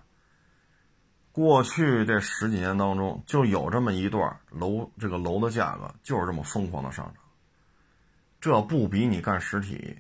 [1.36, 7.16] 过去这十几年当中，就有这么一段楼，这个楼的价格就是这么疯狂的上涨。
[8.40, 9.98] 这不比你干实体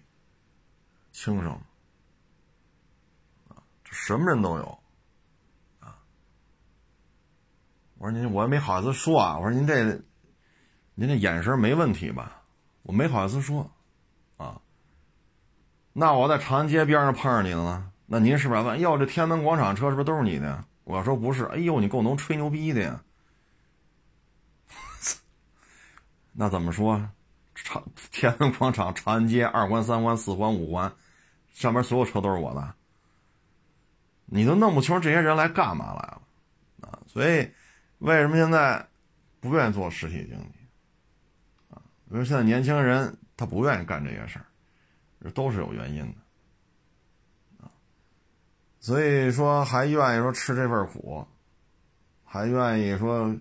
[1.11, 1.59] 轻省？
[3.83, 4.79] 什么人都有
[5.81, 5.99] 啊！
[7.97, 9.37] 我说您，我也没好意思说啊。
[9.37, 9.83] 我说您这，
[10.93, 12.43] 您这眼神没问题吧？
[12.83, 13.69] 我没好意思说
[14.37, 14.61] 啊。
[15.91, 17.91] 那我在长安街边上碰上您了？
[18.05, 18.79] 那您是不是问？
[18.79, 20.63] 哟，这天安门广场车是不是都是你的？
[20.85, 21.43] 我要说不是。
[21.45, 23.03] 哎呦，你够能吹牛逼的呀！
[26.31, 27.09] 那怎么说？
[27.53, 30.93] 长天安广场、长安街二环、三环、四环、五环，
[31.53, 32.73] 上面所有车都是我的。
[34.25, 36.21] 你都弄不清这些人来干嘛来了
[36.81, 36.99] 啊？
[37.07, 37.49] 所以，
[37.99, 38.85] 为什么现在
[39.39, 41.81] 不愿意做实体经济啊？
[42.11, 44.45] 因为现在年轻人他不愿意干这些事儿，
[45.21, 46.24] 这都是有原因的。
[48.85, 51.27] 所以说，还愿意说吃这份苦，
[52.23, 53.35] 还愿意说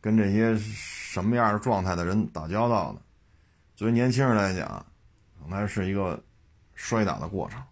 [0.00, 3.00] 跟这些什么样的状态的人打交道呢。
[3.74, 4.86] 作为年轻人来讲，
[5.38, 6.18] 可能是一个
[6.74, 7.62] 摔打的过程。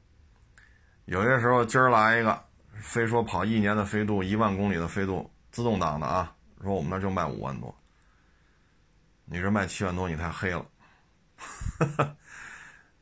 [1.06, 2.38] 有些时候，今儿来一个，
[2.74, 6.30] 非说跑一年的飞度、一万公里的飞度，自动挡的啊，
[6.62, 7.74] 说我们那就卖五万多。
[9.24, 10.66] 你这卖七万多，你太黑了。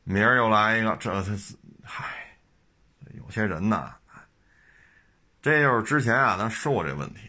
[0.04, 2.04] 明儿又来一个，这是，嗨，
[3.14, 3.92] 有些人呐，
[5.42, 7.20] 这就是之前啊，咱说过这问题。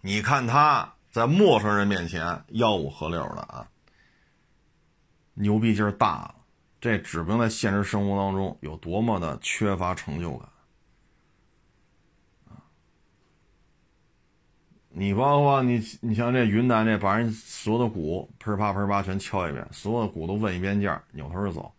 [0.00, 3.68] 你看他在陌生人面前吆五喝六的啊。
[5.34, 6.34] 牛逼劲儿大了，
[6.80, 10.48] 这指不定在现实生活当中有多么的缺乏成就感
[14.88, 21.70] 你包括你，你像这云南这，把人所有的鼓喷啪喷啪全敲一遍，所有的鼓都问一遍价，扭头就走。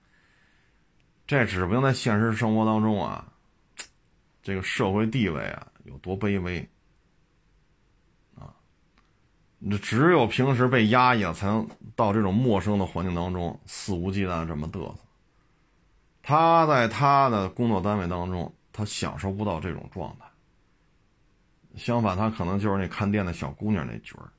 [1.25, 3.34] 这指不定在现实生活当中啊，
[4.47, 6.65] 这个社会地位啊有多卑微
[8.33, 8.55] 啊。
[9.59, 11.67] 那只有平时被压抑了，才能
[11.97, 14.99] 到这种陌生的环境当中肆无忌惮这么嘚瑟。
[16.23, 20.25] 他在他的工作单位当中，他享受不到这种状态。
[21.75, 24.31] 相反，他可能就是那看店的小姑娘那角儿。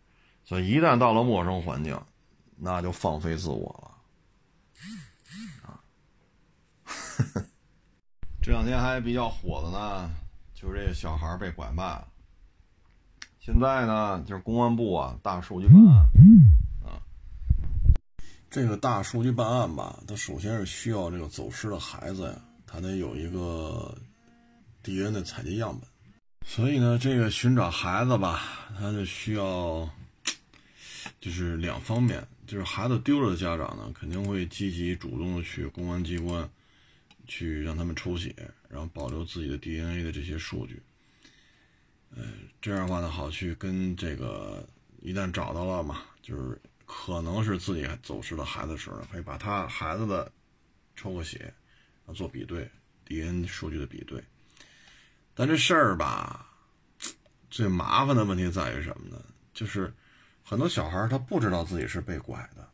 [0.43, 2.01] 所以一旦到了陌生环境，
[2.57, 5.69] 那就放飞自我了。
[5.69, 5.77] 啊，
[8.49, 10.11] 这两天还比较火的呢，
[10.55, 12.09] 就是这个小孩被拐卖了。
[13.39, 15.99] 现在呢，就是公安部啊，大数据办案
[16.83, 16.97] 啊。
[18.49, 23.95] 这个大数据办案吧，它首先是需要这个走失的孩子呀，他得有一个
[24.83, 25.87] DNA 的采集样本。
[26.47, 28.41] 所以呢，这个寻找孩子吧，
[28.79, 29.87] 他就需要
[31.21, 36.49] 就是两方面，就是孩子丢了的家长呢，肯定会积极主动的去公安机关
[37.29, 38.35] 去让他们抽血，
[38.69, 40.83] 然后保留自己的 DNA 的这些数据。
[42.17, 42.25] 呃，
[42.61, 44.67] 这样的话呢，好去跟这个
[45.03, 50.33] 一旦找到了嘛，就是可能是自己走失的孩子时候，可以把他孩子的
[50.97, 51.53] 抽个血，
[52.15, 52.69] 做比对
[53.05, 54.25] DNA 数据的比对。
[55.35, 56.51] 但这事儿吧，
[57.51, 59.23] 最麻烦的问题在于什么呢？
[59.53, 59.93] 就是
[60.43, 62.67] 很多小孩他不知道自己是被拐的，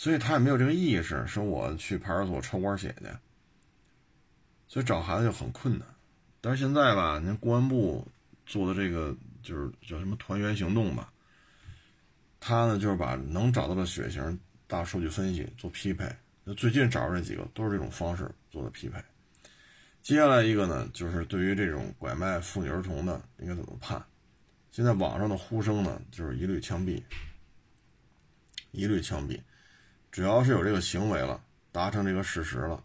[0.00, 3.10] 所以他也没有这个意识，说我去派出所抽管血去，
[4.66, 5.86] 所以找孩子就很困难。
[6.40, 8.08] 但是现在吧，您公安部
[8.46, 11.12] 做的这个就是叫什么团圆行动吧，
[12.40, 16.10] 他呢就是把能找到的血型大数据分析做匹配。
[16.44, 18.98] 那最近找着这几个都是这种方式做的匹配。
[20.00, 24.02] 接下来一个呢，就是对于这种拐卖妇女儿童的应该怎么判？
[24.70, 27.02] 现在网上的呼声呢，就是一律枪毙，
[28.70, 29.38] 一律枪毙，
[30.10, 31.40] 只要是有这个行为了，
[31.70, 32.82] 达成这个事实了，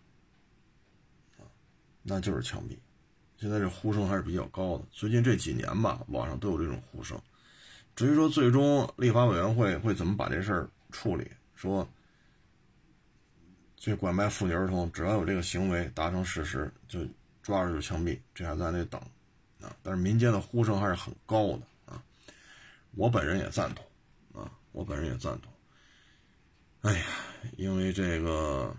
[2.04, 2.78] 那就是枪毙。
[3.38, 7.20] 现在这呼声还是比较高的，最近这几年吧，网上都有这种呼声。
[7.96, 11.88] 至于说最终立法委员会会怎么把这事儿处理，说
[13.76, 17.00] 这拐卖妇女儿童只要有这个行为达成事实，就
[17.42, 19.02] 抓着就枪毙，这还在那等
[19.62, 19.76] 啊。
[19.82, 22.04] 但是民间的呼声还是很高的啊，
[22.96, 25.52] 我本人也赞同啊，我本人也赞同。
[26.86, 27.06] 哎呀，
[27.58, 28.72] 因为这个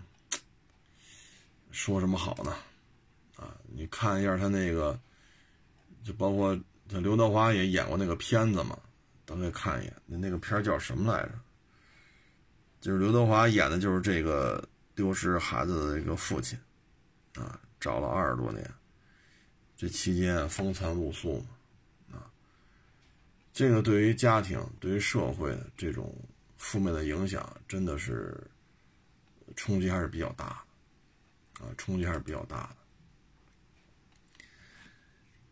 [1.71, 2.55] 说什么好呢？
[3.35, 4.97] 啊，你看一下他那个，
[6.05, 8.79] 就包括他刘德华也演过那个片子嘛，
[9.25, 9.93] 咱们也看一眼。
[10.05, 11.31] 那那个片叫什么来着？
[12.79, 16.57] 就是刘德华演的，就是这个丢失孩子的一个父亲，
[17.35, 18.73] 啊，找了二十多年，
[19.75, 21.45] 这期间风餐露宿，
[22.09, 22.31] 啊，
[23.51, 26.15] 这个对于家庭、对于社会这种
[26.57, 28.35] 负面的影响，真的是
[29.55, 30.63] 冲击还是比较大
[31.55, 32.75] 的，啊，冲击还是比较大的。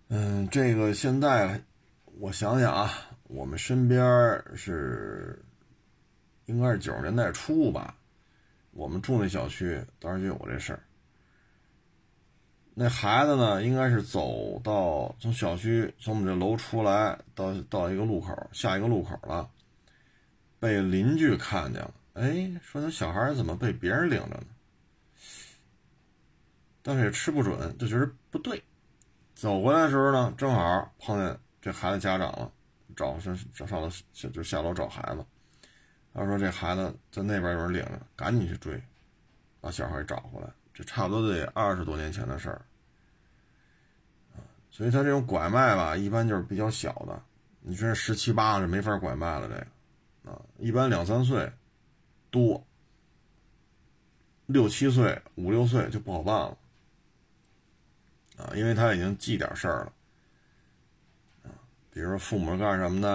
[0.10, 1.62] 嗯，这个现在
[2.20, 2.92] 我想想啊，
[3.24, 4.00] 我们身边
[4.56, 5.44] 是
[6.46, 7.96] 应该是九十年代初吧，
[8.72, 10.84] 我们住那小区当时就有这事儿。
[12.78, 19.50] 那孩子呢，应该是走到从小区从我们这楼出来，到到一个路口，下一个路口了，
[20.60, 21.94] 被邻居看见了。
[22.14, 24.44] 哎，说那小孩怎么被别人领着呢？
[26.82, 28.64] 但是也吃不准，就觉得不对。
[29.34, 32.52] 走过来的时候呢，正好碰见这孩子家长了，
[32.96, 35.26] 找上上上楼就下楼找孩子。
[36.14, 38.82] 他说这孩子在那边有人领着，赶紧去追，
[39.60, 40.48] 把小孩找回来。
[40.74, 42.62] 这差不多得二十多年前的事儿，
[44.70, 47.22] 所以他这种拐卖吧，一般就是比较小的。
[47.62, 49.68] 你说十七八是没法拐卖了，这个
[50.26, 51.52] 啊，一般两三岁
[52.32, 52.66] 多，
[54.48, 56.58] 六七岁、五六岁就不好办了
[58.38, 59.94] 啊，因为他已经记点事儿了
[61.44, 61.50] 啊，
[61.92, 63.10] 比如说父母干什么的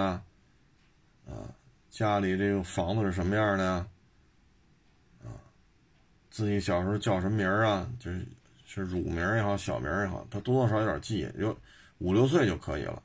[1.27, 1.53] 啊，
[1.89, 3.87] 家里这个房子是什么样的呀。
[6.29, 7.91] 自己小时候叫什么名儿啊？
[7.99, 8.25] 就是
[8.65, 11.53] 是乳名也好，小名也好，他多多少少有点记，有
[11.97, 13.03] 五六岁就可以了。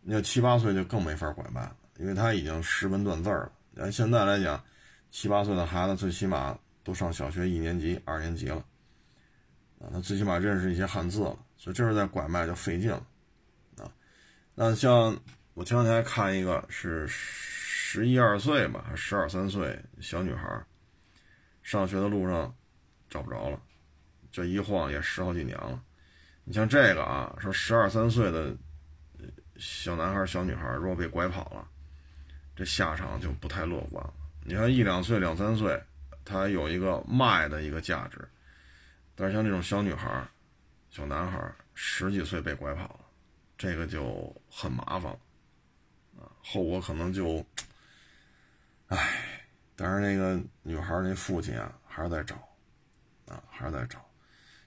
[0.00, 3.52] 那七八岁就更没法拐卖了，因为他已经识文断字了。
[3.76, 4.62] 按现在来讲，
[5.10, 8.64] 七八岁的孩子最起码都上小学一年级、二年级了，
[9.80, 11.38] 啊，他最起码认识一些汉字了。
[11.56, 13.06] 所以这是在拐卖就费劲了，
[13.78, 13.90] 啊。
[14.54, 15.18] 那像
[15.54, 20.64] 我前两天还看一个是十一二岁吧，还十二三岁小女孩。
[21.62, 22.54] 上学的路上
[23.10, 23.60] 找不着了，
[24.30, 25.82] 这一晃也十好几年了。
[26.44, 28.56] 你像这个啊，说十二三岁的
[29.56, 31.68] 小男孩、小女孩，如果被拐跑了，
[32.56, 34.12] 这下场就不太乐观了。
[34.42, 35.80] 你看一两岁、两三岁，
[36.24, 38.26] 他有一个卖的一个价值，
[39.14, 40.26] 但是像这种小女孩、
[40.90, 41.38] 小男孩，
[41.74, 43.00] 十几岁被拐跑了，
[43.58, 47.44] 这个就很麻烦了，后果可能就，
[48.88, 49.32] 唉。
[49.78, 52.36] 但是那个女孩那父亲啊，还是在找，
[53.28, 54.02] 啊，还是在找，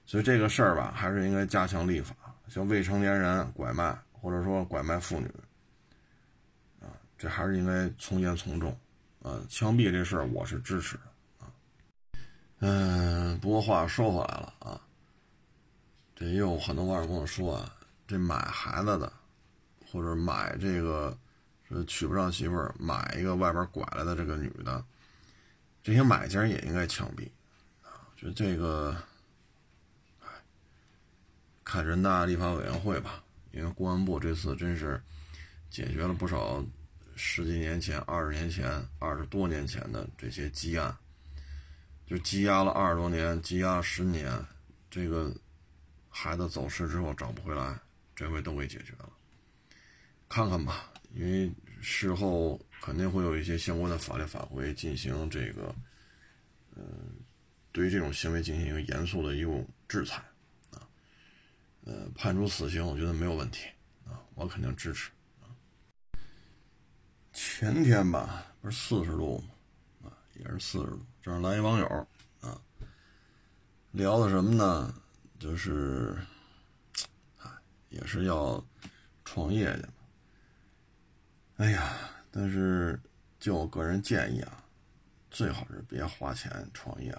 [0.06, 2.14] 所以这个事儿吧，还是应该加强立法，
[2.46, 5.28] 像未成年人拐卖或者说拐卖妇女，
[7.20, 8.74] 这还是应该从严从重，
[9.22, 11.02] 啊，枪毙这事儿我是支持的，
[11.44, 11.52] 啊，
[12.60, 14.80] 嗯，不过话说回来了啊，
[16.16, 19.12] 这也有很多网友跟我说啊，这买孩子的，
[19.92, 21.14] 或者买这个，
[21.86, 24.82] 娶不上媳妇儿，买一个外边拐来的这个女的。
[25.82, 27.28] 这些买家也应该枪毙，
[27.82, 28.96] 啊，觉得这个，
[31.62, 34.98] 看人大立法委员会吧，因为公安部这次真是
[35.68, 36.64] 解决了不少
[37.22, 40.96] 十几年前、二十年前、二十多年前的这些积案，
[42.06, 44.42] 就积压了二十多年，积压十年，
[44.90, 45.30] 这个
[46.08, 47.78] 孩子走失之后找不回来，
[48.16, 49.12] 这回都给解决了。
[50.30, 51.52] 看看吧，因为
[51.82, 52.58] 事后。
[52.82, 55.74] 肯定会有一些相关的法律法规进行这个，
[56.74, 56.82] 嗯，
[57.72, 60.16] 对于这种行为进行一个严肃的一种制裁，
[60.70, 60.88] 啊，
[61.84, 63.68] 呃，判处死刑，我觉得没有问题，
[64.06, 65.10] 啊，我肯定支持，
[67.32, 69.38] 前天吧，不是四十度
[70.02, 70.10] 吗？
[70.10, 72.08] 啊，也是四十度，这儿来一网友，
[72.40, 72.60] 啊，
[73.92, 74.94] 聊的什么呢？
[75.38, 76.16] 就是，
[77.38, 77.50] 哎，
[77.88, 78.62] 也是要
[79.24, 79.84] 创业去
[81.56, 81.92] 哎呀。
[82.32, 83.00] 但是，
[83.40, 84.64] 就我个人建议啊，
[85.32, 87.12] 最好是别花钱创业。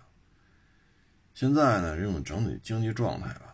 [1.33, 3.53] 现在呢，这种整体经济状态吧，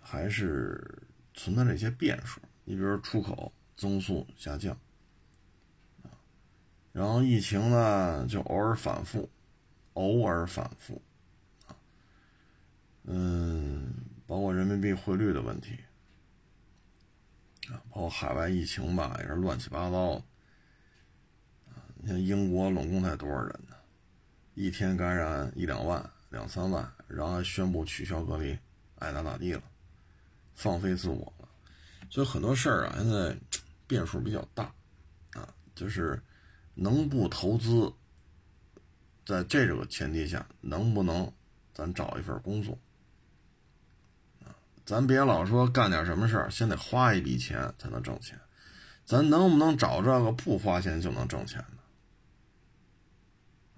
[0.00, 1.02] 还是
[1.34, 2.40] 存在着一些变数。
[2.62, 4.78] 你比如出口增速下降，
[6.96, 9.28] 然后疫情呢就偶尔反复，
[9.92, 11.02] 偶尔反复，
[13.02, 13.92] 嗯，
[14.26, 15.78] 包括人民币汇率的问题，
[17.68, 20.24] 啊，包括海外疫情吧，也是乱七八糟。
[21.96, 23.76] 你看英国拢共才多少人呢？
[24.54, 28.58] 一天感染一两万、两三万，然后还宣布取消隔离，
[29.00, 29.62] 爱咋咋地了，
[30.54, 31.46] 放飞自我了。
[32.08, 33.36] 所以很多事儿啊，现在
[33.86, 34.72] 变数比较大
[35.34, 35.46] 啊。
[35.74, 36.18] 就是
[36.76, 37.92] 能不投资，
[39.24, 41.32] 在这个前提下，能不能
[41.74, 42.78] 咱找一份工作？
[44.84, 48.38] 咱别老说干点什么事儿，先得花一笔钱才能挣钱。
[49.04, 51.58] 咱能不能找这个不花钱就能挣钱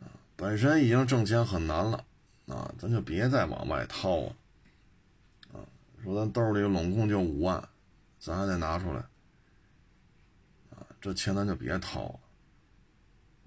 [0.00, 0.06] 的？
[0.36, 2.04] 本身已经挣钱很难了，
[2.46, 4.34] 啊，咱就别再往外掏啊！
[5.52, 5.64] 啊，
[6.02, 7.68] 说咱兜里拢共就五万，
[8.18, 9.00] 咱还得拿出来，
[10.70, 12.20] 啊，这钱咱就别掏了。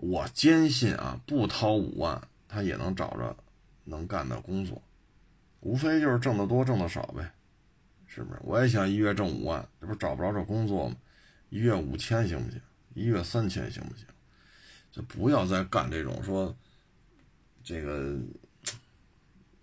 [0.01, 3.37] 我坚信啊，不掏五万，他也能找着
[3.83, 4.81] 能干的工作，
[5.59, 7.31] 无非就是挣得多挣得少呗，
[8.07, 8.39] 是不是？
[8.43, 10.95] 我也想一月挣五万，这不找不着这工作吗？
[11.49, 12.59] 一月五千行不行？
[12.95, 14.07] 一月三千行不行？
[14.91, 16.55] 就不要再干这种说，
[17.63, 18.17] 这个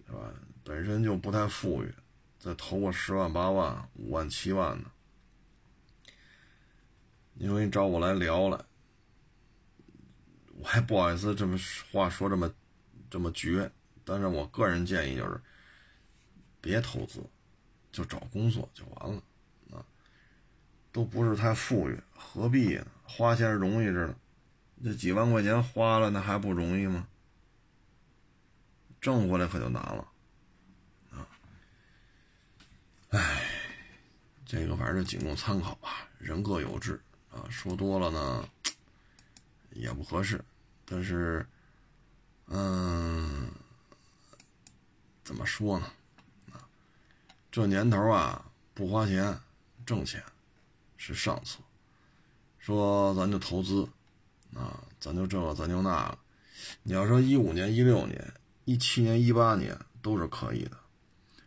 [0.06, 0.32] 是吧？
[0.62, 1.92] 本身就不太富裕，
[2.38, 4.90] 再投个十万八万、五万七万的，
[7.34, 8.64] 你说你找我来聊了，
[10.58, 11.58] 我还不好意思这么
[11.90, 12.52] 话说这么
[13.10, 13.70] 这么绝，
[14.04, 15.40] 但是我个人建议就是，
[16.60, 17.22] 别投资。
[17.90, 19.22] 就找工作就完了，
[19.72, 19.82] 啊，
[20.92, 22.86] 都不是太富裕，何必呢？
[23.02, 24.14] 花钱容易着呢，
[24.84, 27.08] 这几万块钱花了，那还不容易吗？
[29.00, 30.08] 挣回来可就难了，
[31.10, 31.26] 啊，
[33.08, 33.42] 哎，
[34.44, 37.00] 这个反正仅供参考吧，人各有志
[37.30, 38.48] 啊，说多了呢
[39.70, 40.42] 也不合适，
[40.84, 41.46] 但是，
[42.46, 43.50] 嗯，
[45.24, 45.86] 怎么说呢？
[46.52, 46.60] 啊
[47.50, 48.44] 这年头啊，
[48.74, 49.38] 不花钱
[49.84, 50.22] 挣钱
[50.96, 51.58] 是上策。
[52.58, 53.88] 说咱就投资
[54.54, 56.18] 啊，咱就这个，咱就那个。
[56.82, 60.76] 你要说一五年、一六年、一七年、一八年都是可以的，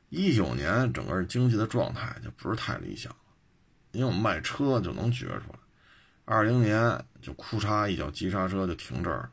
[0.09, 3.19] 一九年整个经济的状态就不是太理想了。
[3.91, 5.59] 因为我们卖车就能觉出来，
[6.25, 9.29] 二零年就哭嚓一脚急刹车就停这儿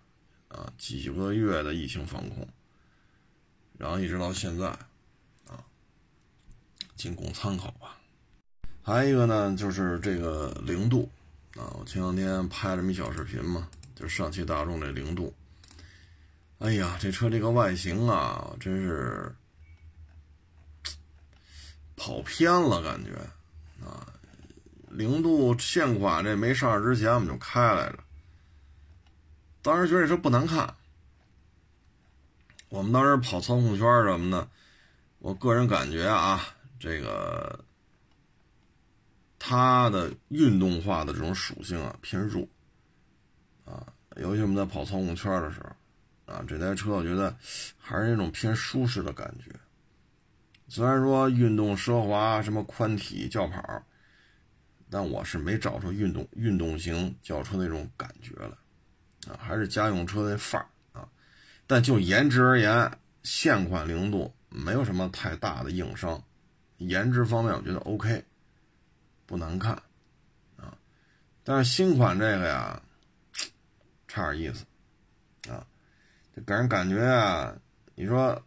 [0.49, 2.47] 啊，几个月的疫情防控，
[3.77, 4.67] 然后一直到现在。
[4.67, 4.79] 啊
[6.97, 7.97] 仅供参考吧。
[8.83, 11.09] 还有一个呢，就是这个零度
[11.55, 15.33] 啊，我前两天拍了这么一小视频嘛，就上汽大众这零度。
[16.59, 19.33] 哎呀，这车这个外形啊，真是
[21.95, 23.13] 跑偏了，感觉
[23.87, 24.05] 啊。
[24.91, 27.99] 零度现款这没上市之前，我们就开来着，
[29.63, 30.75] 当时觉得这车不难看。
[32.69, 34.49] 我们当时跑操控圈什么的，
[35.19, 36.41] 我个人感觉啊。
[36.81, 37.65] 这个
[39.37, 42.47] 它的运动化的这种属性啊偏弱
[43.65, 43.85] 啊，
[44.15, 47.37] 尤其我们在跑操控圈的时候啊，这台车我觉得
[47.79, 49.51] 还是那种偏舒适的感觉。
[50.69, 53.83] 虽然说运动奢华什么宽体轿跑，
[54.91, 60.67] 但我是没找出运动运动型轿车那种感觉来啊，还是家用车的范儿
[60.99, 61.09] 啊。
[61.67, 62.91] 但就颜值而言，
[63.23, 66.23] 现款零度没有什么太大的硬伤。
[66.79, 68.25] 颜值方面，我觉得 OK，
[69.27, 69.73] 不难看，
[70.57, 70.73] 啊，
[71.43, 72.81] 但是新款这个呀，
[74.07, 74.65] 差点意思，
[75.51, 75.67] 啊，
[76.37, 77.53] 就给人感觉啊，
[77.97, 78.41] 你说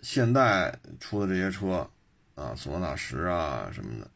[0.00, 1.90] 现代出的这些车，
[2.36, 4.08] 啊，索纳塔十啊什么的，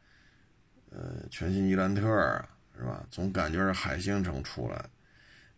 [0.97, 3.05] 呃，全新伊兰特啊，是吧？
[3.11, 4.83] 总感觉是海鲜城出来，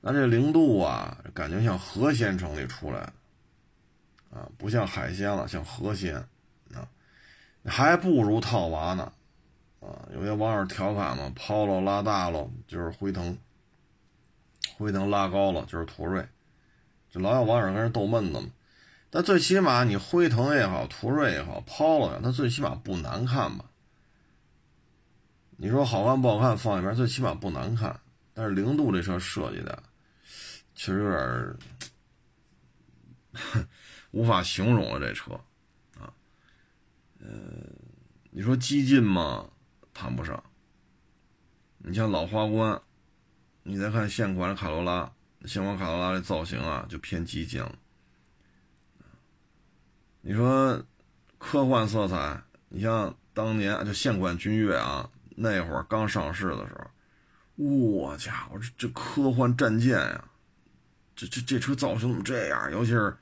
[0.02, 3.00] 那这零度啊，感觉像河鲜城里出来，
[4.32, 6.18] 啊，不像海鲜了，像河鲜。
[6.74, 6.86] 啊
[7.66, 9.12] 还不如套娃呢，
[9.82, 9.88] 啊！
[10.14, 13.38] 有些网友调侃嘛，抛了拉大了就是辉腾，
[14.78, 16.26] 辉腾拉高了就是途锐，
[17.12, 18.50] 就老有网友跟人逗闷子嘛。
[19.10, 23.66] 但最起码你辉腾也好，途锐也好，抛了，它最起码不难看吧？
[25.62, 28.00] 你说好看不好看放一边，最起码不难看。
[28.34, 29.84] 但是零度这车设计的，
[30.74, 31.58] 其实有点
[34.12, 35.38] 无法形容了，这车。
[37.20, 37.28] 呃，
[38.32, 39.50] 你说激进吗？
[39.94, 40.42] 谈不上。
[41.80, 42.82] 你像老花冠，
[43.64, 45.12] 你再看现款的卡罗拉，
[45.44, 47.78] 现款卡罗拉的造型啊，就偏激进了。
[50.22, 50.82] 你说
[51.38, 60.26] 科幻色彩，你像当年就现款君越啊，那会儿刚上市的时候，我家伙，这这科幻战舰呀，
[61.16, 62.70] 这这这车造型怎么这样？
[62.72, 63.16] 尤其是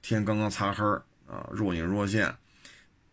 [0.00, 0.84] 天刚刚擦黑
[1.28, 2.34] 啊，若隐若现。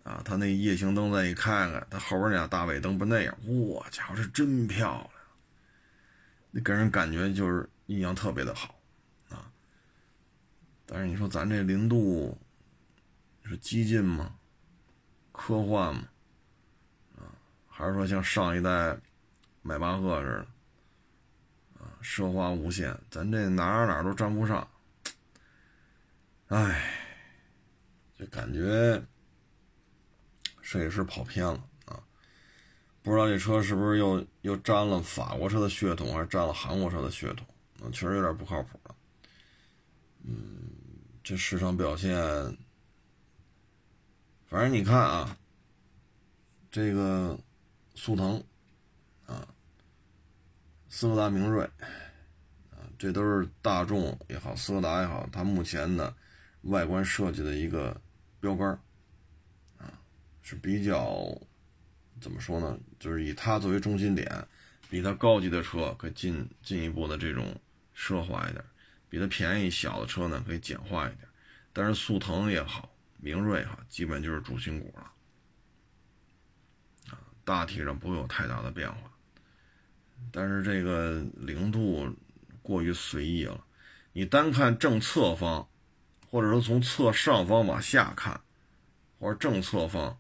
[0.04, 3.38] 啊，它那夜行灯再一开开，它后边那俩大尾灯不那样？
[3.46, 5.10] 我家伙，这真漂亮！
[6.50, 8.80] 你给人感觉就是印象特别的好
[9.30, 9.52] 啊。
[10.88, 12.36] 但是你说咱这零度
[13.44, 14.34] 是激进吗？
[15.32, 16.04] 科幻吗？
[17.80, 18.98] 还是说像上一代
[19.62, 22.94] 迈巴赫似的啊，奢华无限？
[23.10, 24.68] 咱这哪儿哪哪都沾不上。
[26.48, 26.92] 唉，
[28.18, 29.02] 就感觉。
[30.62, 32.04] 设计师跑偏了啊！
[33.02, 37.48] 不知道这车是不是又又沾了法国车的血统，还是沾了韩国车的血统？
[37.82, 38.96] 啊，确实有点不靠谱了。
[40.26, 40.70] 嗯，
[41.24, 42.14] 这市场表现，
[44.48, 45.38] 反正你看啊，
[46.70, 47.40] 这个
[48.00, 48.42] 速腾
[49.26, 49.46] 啊，
[50.88, 51.66] 斯柯达明锐
[52.72, 56.16] 啊，这都是大众也好，斯柯达也好，它目前的
[56.62, 58.00] 外观设计的一个
[58.40, 58.70] 标杆
[59.78, 59.92] 啊。
[60.42, 61.38] 是比较
[62.22, 62.80] 怎么说呢？
[63.00, 64.48] 就是以它作为中心点，
[64.90, 67.54] 比它高级的车可以进进一步的这种
[67.94, 68.64] 奢华一点，
[69.10, 71.28] 比它便宜小的车呢可以简化一点。
[71.74, 75.12] 但是速腾也好，明锐哈，基本就是主心骨了，
[77.50, 79.12] 大体上不会有太大的变化。
[80.32, 82.16] 但是这个零度
[82.62, 83.66] 过于随意了，
[84.14, 85.68] 你单看正侧方，
[86.30, 88.40] 或者说从侧上方往下看，
[89.18, 90.16] 或者正侧方，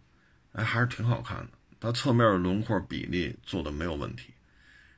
[0.54, 1.50] 哎，还是挺好看的。
[1.80, 4.34] 它侧面的轮廓比例做的没有问题，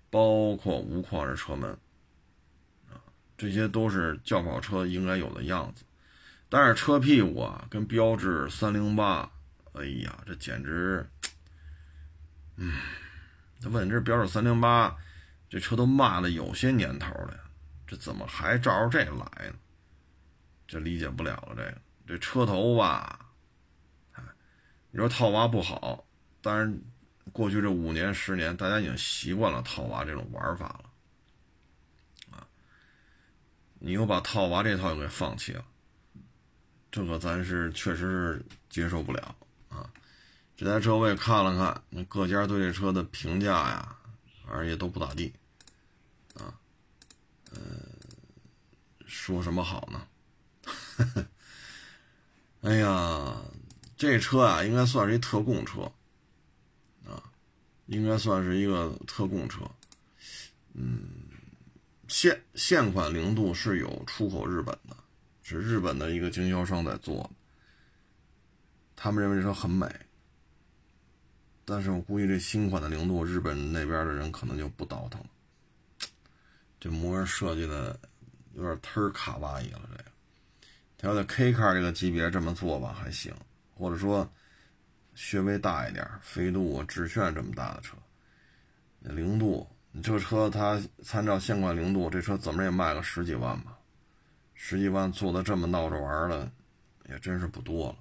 [0.09, 1.69] 包括无框式车门，
[2.89, 2.95] 啊，
[3.37, 5.83] 这些都是轿跑车应该有的样子。
[6.47, 9.29] 但是车屁股啊，跟标致三零八，
[9.73, 11.05] 哎呀，这简直，
[12.57, 12.73] 嗯，
[13.61, 14.95] 他问这标致三零八，
[15.49, 17.39] 这车都卖了有些年头了，
[17.87, 19.53] 这怎么还照着这来呢？
[20.67, 21.55] 这理解不了了。
[21.55, 23.33] 这个这车头吧，
[24.91, 26.05] 你说套娃不好。
[26.41, 26.81] 当然，
[27.31, 32.47] 过去这五年十年，大家已经习惯了套娃这种玩法了，啊，
[33.79, 35.65] 你又把套娃这套又给放弃了，
[36.89, 39.35] 这个咱是确实是接受不了。
[40.61, 43.97] 这台车我也看了看，那各家对这车的评价呀，
[44.45, 45.33] 反正也都不咋地，
[46.35, 46.53] 啊，
[47.49, 47.59] 呃，
[49.07, 50.07] 说什么好呢？
[52.61, 53.41] 哎呀，
[53.97, 55.81] 这车啊，应该算是一特供车。
[57.07, 57.23] 啊
[57.87, 59.65] 应该算是一个特供车，
[60.73, 61.09] 嗯，
[62.07, 64.95] 现现款零度是有出口日本的，
[65.41, 67.27] 是日本的一个经销商在做，
[68.95, 69.87] 他们认为这车很美，
[71.71, 75.27] 但是我估计这新款的零度，日本那边的人可能就不倒腾了，
[76.79, 77.97] 这模样设计的
[78.53, 80.11] 有点忒卡哇伊了，这个，
[80.97, 83.33] 他要在 K car 这个级别这么做吧还行，
[83.73, 84.29] 或者说。
[85.13, 87.97] 稍微大一点，飞度、致炫这么大的车，
[89.01, 93.77] 零度，你这车它参照现款零度，这车怎么也卖个十几万吧？
[94.53, 96.49] 十几万做的这么闹着玩的，
[97.09, 97.97] 也真是不多了！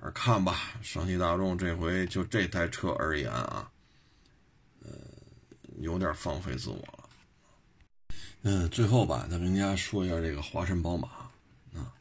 [0.00, 3.70] 而看吧，上汽大众这回就这台车而言啊，
[4.82, 4.90] 呃，
[5.78, 7.10] 有点放飞自我了。
[8.42, 11.08] 嗯，最后吧，再跟大家说一下这个华晨宝马
[11.74, 11.92] 啊，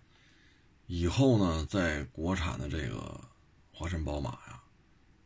[0.88, 3.22] 以后呢，在国产的这个。
[3.72, 4.62] 华晨宝马呀，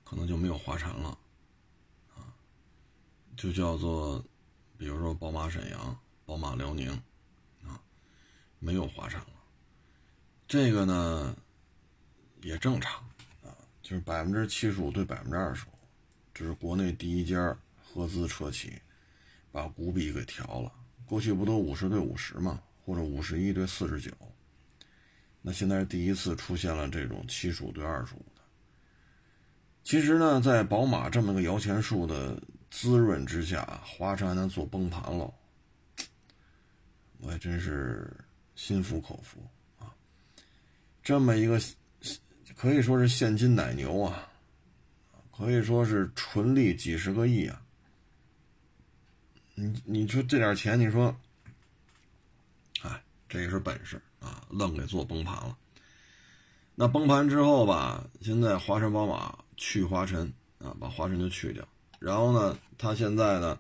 [0.04, 1.18] 可能就没有华晨了，
[2.16, 2.30] 啊，
[3.36, 4.24] 就叫做，
[4.78, 6.92] 比如说宝马沈阳、宝马辽宁，
[7.66, 7.82] 啊，
[8.60, 9.28] 没有华晨了。
[10.48, 11.36] 这个呢，
[12.44, 13.02] 也正常，
[13.44, 13.50] 啊，
[13.82, 15.74] 就是百分之七十五对百分之二十五，
[16.34, 18.74] 这是国内第一家合资车企
[19.52, 20.72] 把股比给调了。
[21.06, 24.12] 过去不都五十对五十嘛，或者五十一对四十九，
[25.42, 28.42] 那现在是第一次出现了这种七十五对二十五的。
[29.84, 32.42] 其实呢，在宝马这么个摇钱树的
[32.72, 35.32] 滋润之下，华晨还能做崩盘了，
[37.20, 38.10] 我还真是
[38.56, 39.46] 心服口服
[39.78, 39.94] 啊！
[41.04, 41.60] 这么一个
[42.56, 44.30] 可以说是现金奶牛啊，
[45.36, 47.62] 可以说是纯利几十个亿啊！
[49.56, 51.16] 你你说这点钱，你说，
[52.82, 55.58] 哎，这也是本事啊，愣给做崩盘了。
[56.76, 59.38] 那崩盘之后吧，现在华晨宝马。
[59.56, 61.66] 去华晨啊，把华晨就去掉。
[62.00, 63.58] 然后呢，它现在呢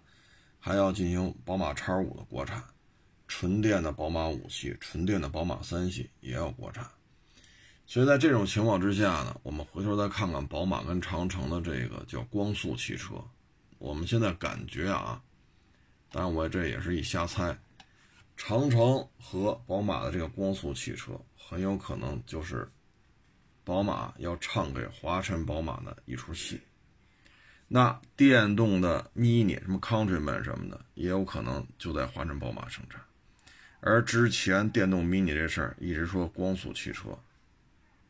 [0.60, 2.62] 还要进行宝马叉五的国产，
[3.28, 6.90] 纯电的宝马五系、纯电的宝马三系也要国产。
[7.86, 13.16] 所以在这种情况之下呢，我们回头再看看宝马跟长城的这个叫光速汽车。
[13.78, 15.22] 我们现在感觉啊，
[16.12, 17.58] 当然我这也是一瞎猜，
[18.38, 22.70] 长城和宝马的这个光速汽车很有可能就是。
[23.66, 26.60] 宝马要唱给华晨宝马的一出戏，
[27.70, 33.00] 那电动的 Mini 什么 Countryman 什么的，也有可能就在华晨宝马生产。
[33.80, 37.18] 而之前电动 Mini 这事儿一直说光速汽车，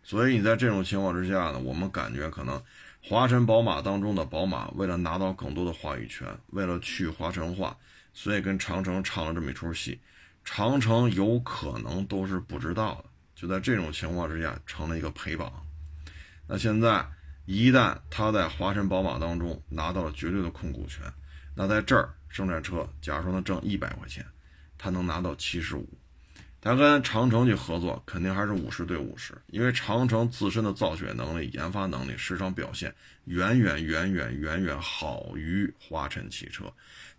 [0.04, 2.62] 所以你在这种情况之下呢，我们感觉可能
[3.02, 7.76] 华晨宝马当中的宝马为了拿到更多的话语权，为了去华晨化，
[8.14, 10.00] 所以跟长城唱了这么一出戏，
[10.44, 13.06] 长城有可能都是不知道的。
[13.36, 15.52] 就在这种情况之下，成了一个陪绑。
[16.48, 17.06] 那现在
[17.46, 21.02] 一旦他在华晨宝马当中拿到了绝对的控股权，
[21.56, 24.26] 那在这儿生产车，假如说能挣一百块钱，
[24.78, 25.88] 他能拿到七十五。
[26.64, 32.96] 他跟长城去合作，肯定还是五十对五十，因为长城自身的造血能力、研发能力、市场表现
[33.26, 36.64] 远远远远远远好于华晨汽车。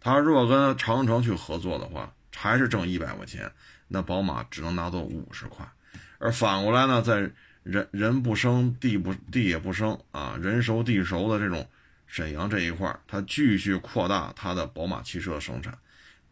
[0.01, 3.53] 他如果跟长城去合作的话，还是挣一百块钱，
[3.86, 5.70] 那宝马只能拿到五十块。
[6.18, 7.30] 而反过来呢，在
[7.62, 11.68] 人人不生，地不地也不生啊，人熟地熟的这种
[12.07, 15.76] 沈阳这一块，它继续扩大它的宝马汽车生产，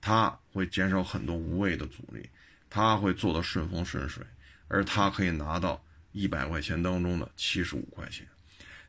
[0.00, 2.26] 它会减少很多无谓的阻力，
[2.74, 4.24] 他会做的顺风顺水，
[4.66, 5.78] 而他可以拿到
[6.12, 8.26] 一百块钱当中的七十五块钱。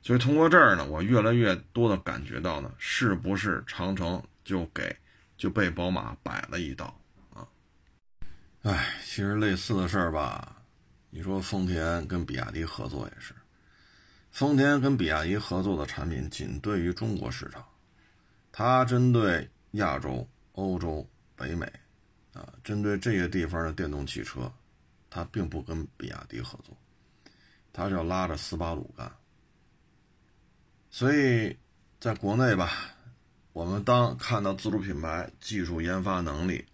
[0.02, 4.96] 所以通过这儿呢，我越来越多的感觉到呢，是不是长城就给
[5.36, 6.98] 就被宝马摆了一道
[7.34, 7.46] 啊？
[8.62, 10.62] 哎，其实类似的事儿吧。
[11.10, 13.34] 你说丰田跟比亚迪合作也是，
[14.32, 17.66] 丰田跟比亚迪合作的产品仅对于中国市场，
[18.50, 21.06] 它针对亚洲、欧洲、
[21.36, 21.70] 北美，
[22.34, 24.52] 啊，针对这些地方的电动汽车，
[25.10, 26.76] 它并不跟比亚迪合作，
[27.72, 29.12] 它是要拉着斯巴鲁干。
[30.90, 31.58] 所以，
[32.00, 32.96] 在国内吧，
[33.54, 36.66] 我们当看到自主品牌技术研发能力、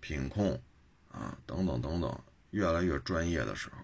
[0.00, 0.60] 品控
[1.10, 2.20] 啊等等等等。
[2.50, 3.78] 越来越专业的时候，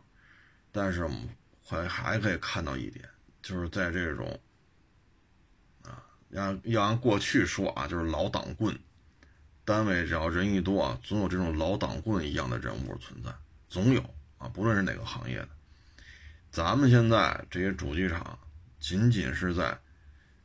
[0.71, 1.27] 但是我们
[1.65, 3.09] 还还可以看到一点，
[3.41, 4.39] 就是在这种
[5.83, 8.79] 啊，要要按过去说啊，就是老党棍，
[9.69, 13.31] 单位只要人一多啊，总有这种老党棍一样的人物存在，
[13.69, 14.01] 总有
[14.39, 15.49] 啊，不论是哪个行业的。
[16.51, 18.39] 咱们现在这些主机厂，
[18.81, 19.79] 仅仅是在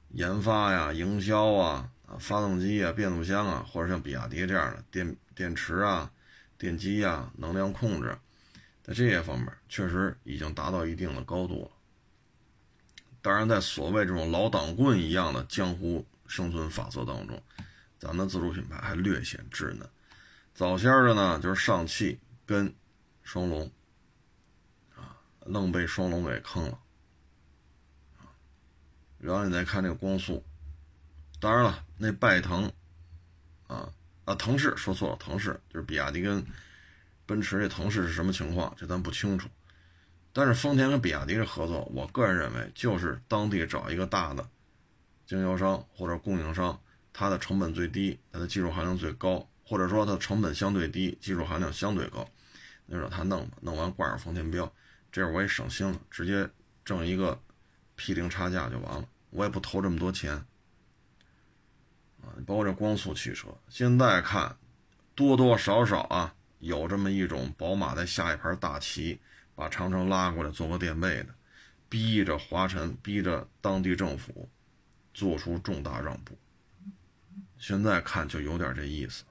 [0.10, 6.12] 研发呀、营销啊、啊发动机啊、变速箱啊，或者像比亚迪这样的电电池啊。
[6.58, 8.18] 电机呀，能量控制，
[8.82, 11.72] 在这些方面确实已经达到一定的高度了。
[13.22, 17.42] 当然，在所谓这种老党棍一样的江湖生存法则当中，
[18.04, 19.90] 咱们的自主品牌还略显稚嫩。
[20.54, 22.74] 早先的呢，就是上汽跟
[23.24, 23.72] 双龙
[24.94, 26.78] 啊，愣被双龙给坑了
[29.20, 30.44] 然后你再看这个光速，
[31.40, 32.70] 当然了，那拜腾
[33.68, 33.90] 啊。
[34.26, 36.46] 啊，腾势说错了，腾势就是比亚迪跟
[37.26, 38.74] 奔驰这腾势是什么情况？
[38.78, 39.50] 这咱不清楚。
[40.32, 44.50] 但是丰田跟比亚迪的合作，我个人认为就是当地找一个大的
[45.26, 46.80] 经销商或者供应商，
[47.14, 52.28] 它的成本最低，它的技术含量最高，或者说它的成本相对低，技术含量相对高，
[52.88, 54.70] 那就让他弄吧，弄完挂上丰田标，
[55.12, 56.50] 这样我也省心了，直接
[56.84, 57.40] 挣一个
[57.96, 60.34] 批零差价就完了，我也不投这么多钱。
[62.22, 64.58] 啊，包括这光速汽车，现在看，
[65.14, 69.20] 多多少少啊，有这么一种宝马在下一盘大棋，
[69.54, 71.28] 把长城拉过来做个垫背的，
[71.90, 74.50] 逼着华晨，逼着当地政府
[75.14, 76.38] 做出重大让步。
[77.64, 79.24] 现在看就有点这意思。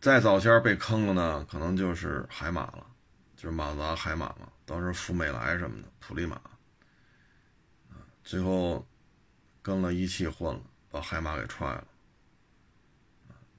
[0.00, 2.86] 再早先被坑了呢，可能就是海马了，
[3.34, 6.40] 就是马自达海马嘛，当时福美来什么的，普利马，
[8.22, 8.86] 最后。
[9.62, 11.86] 跟了一汽混了，把海马给踹了。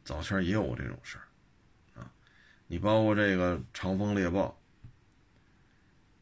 [0.03, 2.11] 早前也有过这种事儿，啊，
[2.65, 4.59] 你包括这个长风猎豹，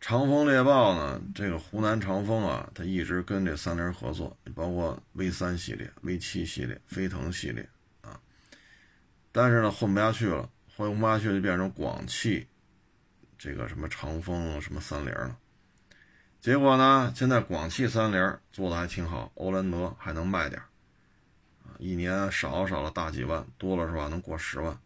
[0.01, 7.67] 长风猎豹呢，这个湖南长风啊，它一直跟这三菱合作，包括 V 三系列、V 七系列、飞腾系列
[8.01, 8.19] 啊，
[9.31, 12.47] 但是呢，混不下去了，混不下去就变成广汽，
[13.37, 15.37] 这个什么长风什么三菱了。
[16.39, 17.11] 结果呢？
[17.13, 20.61] 现在广汽三菱做的还挺好，欧蓝德还能卖点，
[21.77, 24.07] 一年少少了大几万，多了是吧？
[24.07, 24.79] 能过十万。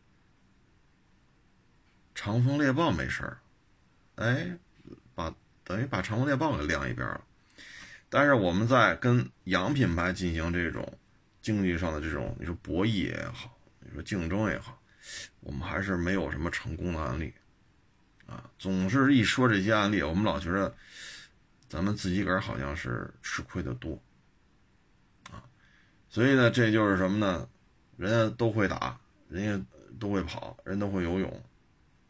[2.16, 3.38] 长风猎豹没事儿，
[4.16, 4.58] 哎，
[5.64, 7.22] 等于把长风猎豹给晾一边了。
[8.10, 10.98] 但是我们在跟洋品牌进行这种
[11.42, 14.82] 经济上的这种，你说博弈也好，你说竞争也好，
[15.40, 17.34] 我们还是没有什么成功的案例
[18.26, 18.50] 啊。
[18.60, 20.76] 总是一说这些案例，我们老觉得。
[21.70, 24.00] 咱们自己个儿好像是吃亏的多，
[25.32, 25.42] 啊，
[26.08, 27.50] 所以呢，这就是什么呢？
[27.98, 28.96] 人家都会打，
[29.28, 29.66] 人家
[30.00, 31.44] 都会跑，人都会游泳，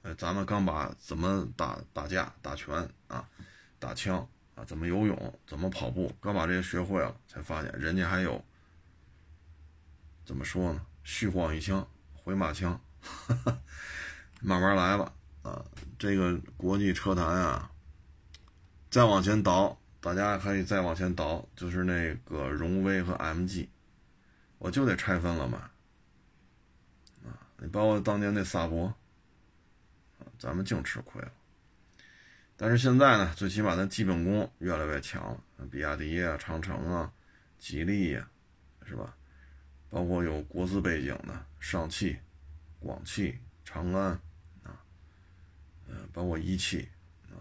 [0.04, 3.28] 哎，咱们刚把怎么打打架、打拳啊、
[3.80, 8.44] 打枪啊，怎么游泳、怎么跑步，刚把这些学会了，才发现人家还有
[10.26, 10.86] 怎么说呢？
[11.04, 12.80] 虚晃一枪，回马枪，
[14.42, 15.64] 慢慢来吧，啊，
[15.98, 17.70] 这个国际车坛啊。
[18.90, 23.68] 再往前倒，大家可以再往前倒，就是那个荣威和 MG，
[24.60, 25.70] 我就得拆分了嘛。
[27.26, 28.94] 啊，你包括当年那萨博，
[30.44, 31.32] 咱们净吃亏了。
[32.58, 35.42] 但是现在呢，最起码那基本功越来越强了，
[35.72, 37.10] 比亚迪啊、长城啊、
[37.58, 38.30] 吉利呀，
[38.86, 39.16] 是吧？
[39.90, 42.18] 包括有国资背景的上汽、
[42.82, 44.20] 广汽、长安
[44.64, 44.84] 啊，
[45.88, 46.90] 呃，包括一汽
[47.30, 47.40] 啊。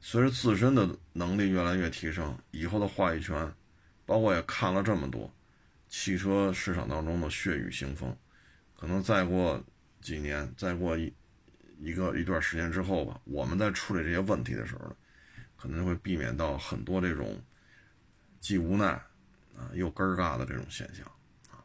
[0.00, 3.52] 随着自身的能力越来越提升，以后的话语权，
[4.06, 5.30] 包括也看了这么多
[5.90, 8.16] 汽车市场当中的血雨腥风，
[8.74, 9.62] 可能再过
[10.00, 11.12] 几年，再过一
[11.82, 14.94] 一个一段时间之后吧，我们在处理这些问题的时候，
[15.56, 17.42] 可能就会避免到很多这种
[18.38, 18.86] 既无奈
[19.56, 21.04] 啊又尴尬的这种现象
[21.50, 21.64] 啊。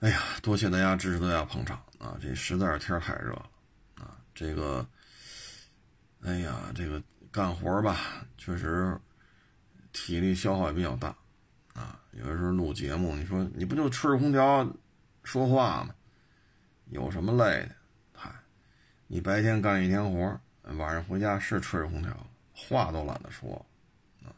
[0.00, 2.18] 哎呀，多谢大家支持，大家捧场啊！
[2.20, 3.50] 这实在是天太热了
[3.94, 4.18] 啊！
[4.34, 4.86] 这个，
[6.20, 8.94] 哎呀，这个干活吧，确实
[9.92, 11.16] 体力消耗也比较大
[11.72, 11.98] 啊。
[12.12, 14.70] 有的时候录节目，你说你不就吹着空调
[15.24, 15.94] 说话吗？
[16.90, 17.74] 有什么累的？
[19.08, 20.40] 你白天干一天活，
[20.76, 22.10] 晚上回家是吹着空调，
[22.52, 23.64] 话都懒得说。
[24.24, 24.34] 啊，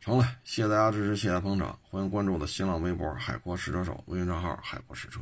[0.00, 5.20] 成了，谢谢大家支持，谢谢捧场，欢迎关注我的新浪微博“海阔试车手”微信账号“海阔试车”。